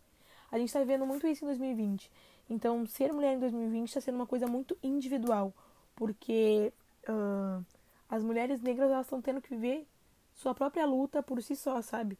[0.50, 2.10] A gente está vivendo muito isso em 2020.
[2.50, 5.54] Então, ser mulher em 2020 está sendo uma coisa muito individual,
[5.94, 6.72] porque
[7.08, 7.64] uh,
[8.08, 9.86] as mulheres negras estão tendo que viver
[10.34, 12.18] sua própria luta por si só, sabe?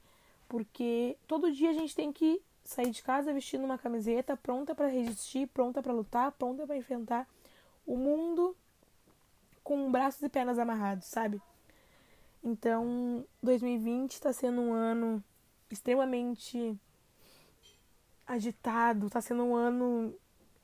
[0.49, 4.89] Porque todo dia a gente tem que sair de casa vestindo uma camiseta, pronta para
[4.89, 7.29] resistir, pronta para lutar, pronta para enfrentar
[7.87, 8.57] o mundo
[9.63, 11.41] com braços e pernas amarrados, sabe?
[12.43, 15.23] Então, 2020 está sendo um ano
[15.71, 16.79] extremamente
[18.27, 20.15] agitado, está sendo um ano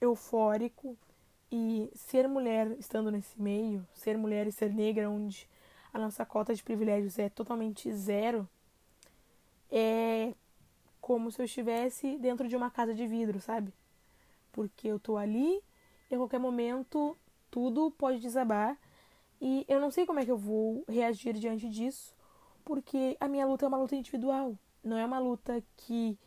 [0.00, 0.96] eufórico
[1.52, 5.48] e ser mulher estando nesse meio, ser mulher e ser negra, onde
[5.92, 8.48] a nossa cota de privilégios é totalmente zero,
[9.70, 10.34] é
[11.00, 13.72] como se eu estivesse dentro de uma casa de vidro, sabe?
[14.52, 15.62] Porque eu tô ali
[16.10, 17.16] e a qualquer momento
[17.50, 18.78] tudo pode desabar
[19.40, 22.14] e eu não sei como é que eu vou reagir diante disso,
[22.64, 26.18] porque a minha luta é uma luta individual, não é uma luta que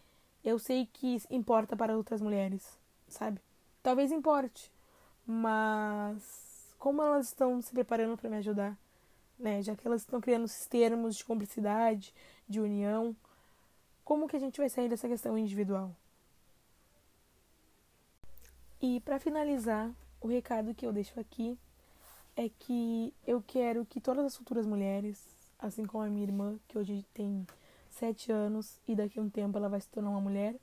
[0.43, 3.39] eu sei que importa para outras mulheres, sabe?
[3.81, 4.71] Talvez importe,
[5.25, 8.77] mas como elas estão se preparando para me ajudar,
[9.37, 9.61] né?
[9.61, 12.13] Já que elas estão criando esses termos de cumplicidade,
[12.47, 13.15] de união,
[14.03, 15.95] como que a gente vai sair dessa questão individual?
[18.81, 21.57] E para finalizar, o recado que eu deixo aqui
[22.35, 25.25] é que eu quero que todas as futuras mulheres,
[25.57, 27.47] assim como a minha irmã, que hoje tem
[27.89, 30.55] sete anos e daqui a um tempo ela vai se tornar uma mulher,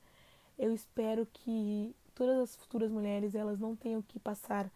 [0.58, 4.70] eu espero que todas as futuras mulheres elas não tenham que passar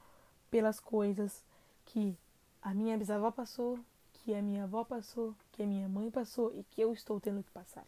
[0.51, 1.45] pelas coisas
[1.85, 2.17] que
[2.63, 3.79] a minha bisavó passou,
[4.15, 7.43] que a minha avó passou, que a minha mãe passou e que eu estou tendo
[7.43, 7.85] que passar.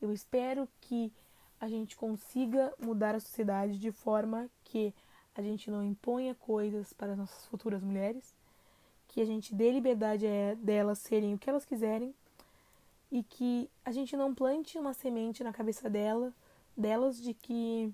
[0.00, 1.12] Eu espero que
[1.60, 4.94] a gente consiga mudar a sociedade de forma que
[5.34, 8.34] a gente não imponha coisas para as nossas futuras mulheres,
[9.08, 12.14] que a gente dê liberdade a delas serem o que elas quiserem
[13.10, 16.32] e que a gente não plante uma semente na cabeça dela,
[16.76, 17.92] delas de que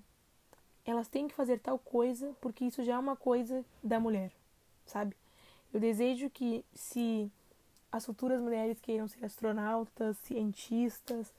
[0.85, 4.31] elas têm que fazer tal coisa porque isso já é uma coisa da mulher,
[4.85, 5.15] sabe?
[5.73, 7.29] Eu desejo que se
[7.91, 11.33] as futuras mulheres queiram ser astronautas, cientistas,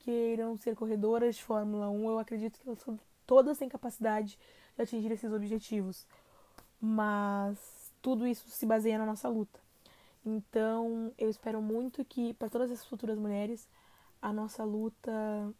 [0.00, 2.84] queiram ser corredoras de Fórmula 1, eu acredito que elas
[3.26, 4.38] todas têm capacidade
[4.76, 6.06] de atingir esses objetivos.
[6.80, 9.60] Mas tudo isso se baseia na nossa luta.
[10.24, 13.68] Então, eu espero muito que para todas as futuras mulheres
[14.20, 15.54] a nossa luta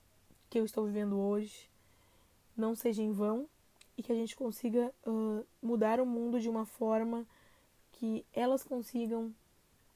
[0.51, 1.71] que eu estou vivendo hoje
[2.57, 3.49] não seja em vão
[3.97, 7.27] e que a gente consiga uh, mudar o mundo de uma forma
[7.93, 9.33] que elas consigam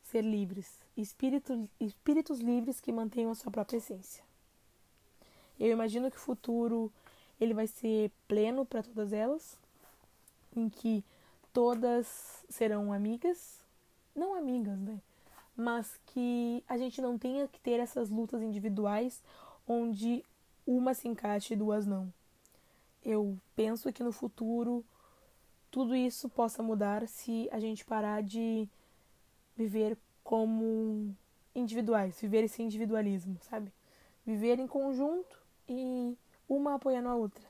[0.02, 4.22] ser livres, espírito, espíritos livres que mantenham a sua própria essência.
[5.58, 6.92] Eu imagino que o futuro
[7.40, 9.58] ele vai ser pleno para todas elas,
[10.54, 11.04] em que
[11.52, 13.60] todas serão amigas,
[14.14, 15.00] não amigas, né?
[15.56, 19.22] Mas que a gente não tenha que ter essas lutas individuais
[19.66, 20.24] onde
[20.66, 22.12] uma se encaixe e duas não.
[23.04, 24.84] Eu penso que no futuro
[25.70, 28.68] tudo isso possa mudar se a gente parar de
[29.56, 31.14] viver como
[31.54, 33.72] individuais, viver esse individualismo, sabe?
[34.24, 36.16] Viver em conjunto e
[36.48, 37.44] uma apoiando a outra.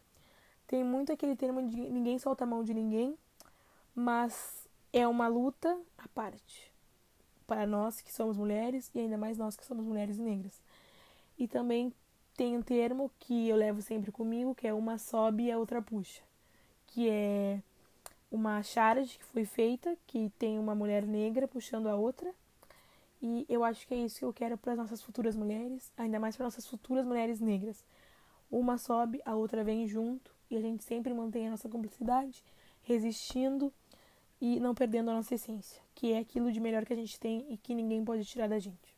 [0.67, 3.17] Tem muito aquele termo de ninguém solta a mão de ninguém,
[3.95, 6.73] mas é uma luta à parte.
[7.47, 10.63] Para nós que somos mulheres e ainda mais nós que somos mulheres negras.
[11.39, 11.93] E também
[12.37, 15.83] tem um termo que eu levo sempre comigo, que é uma sobe e a outra
[15.83, 16.23] puxa,
[16.87, 17.61] que é
[18.31, 22.35] uma charge que foi feita, que tem uma mulher negra puxando a outra.
[23.23, 26.19] E eu acho que é isso que eu quero para as nossas futuras mulheres, ainda
[26.19, 27.85] mais para nossas futuras mulheres negras.
[28.57, 32.41] Uma sobe, a outra vem junto e a gente sempre mantém a nossa cumplicidade,
[32.83, 33.75] resistindo
[34.41, 37.45] e não perdendo a nossa essência, que é aquilo de melhor que a gente tem
[37.53, 38.95] e que ninguém pode tirar da gente.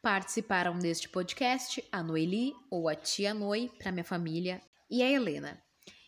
[0.00, 5.62] Participaram deste podcast a Noeli ou a tia Noi para minha família e a Helena.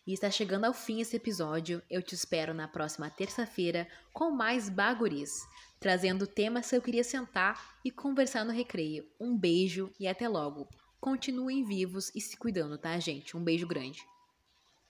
[0.06, 1.82] E está chegando ao fim esse episódio.
[1.90, 5.46] Eu te espero na próxima terça-feira com mais baguris
[5.80, 9.06] trazendo temas que eu queria sentar e conversar no recreio.
[9.20, 10.68] Um beijo e até logo.
[11.00, 13.36] Continuem vivos e se cuidando, tá, gente?
[13.36, 14.04] Um beijo grande.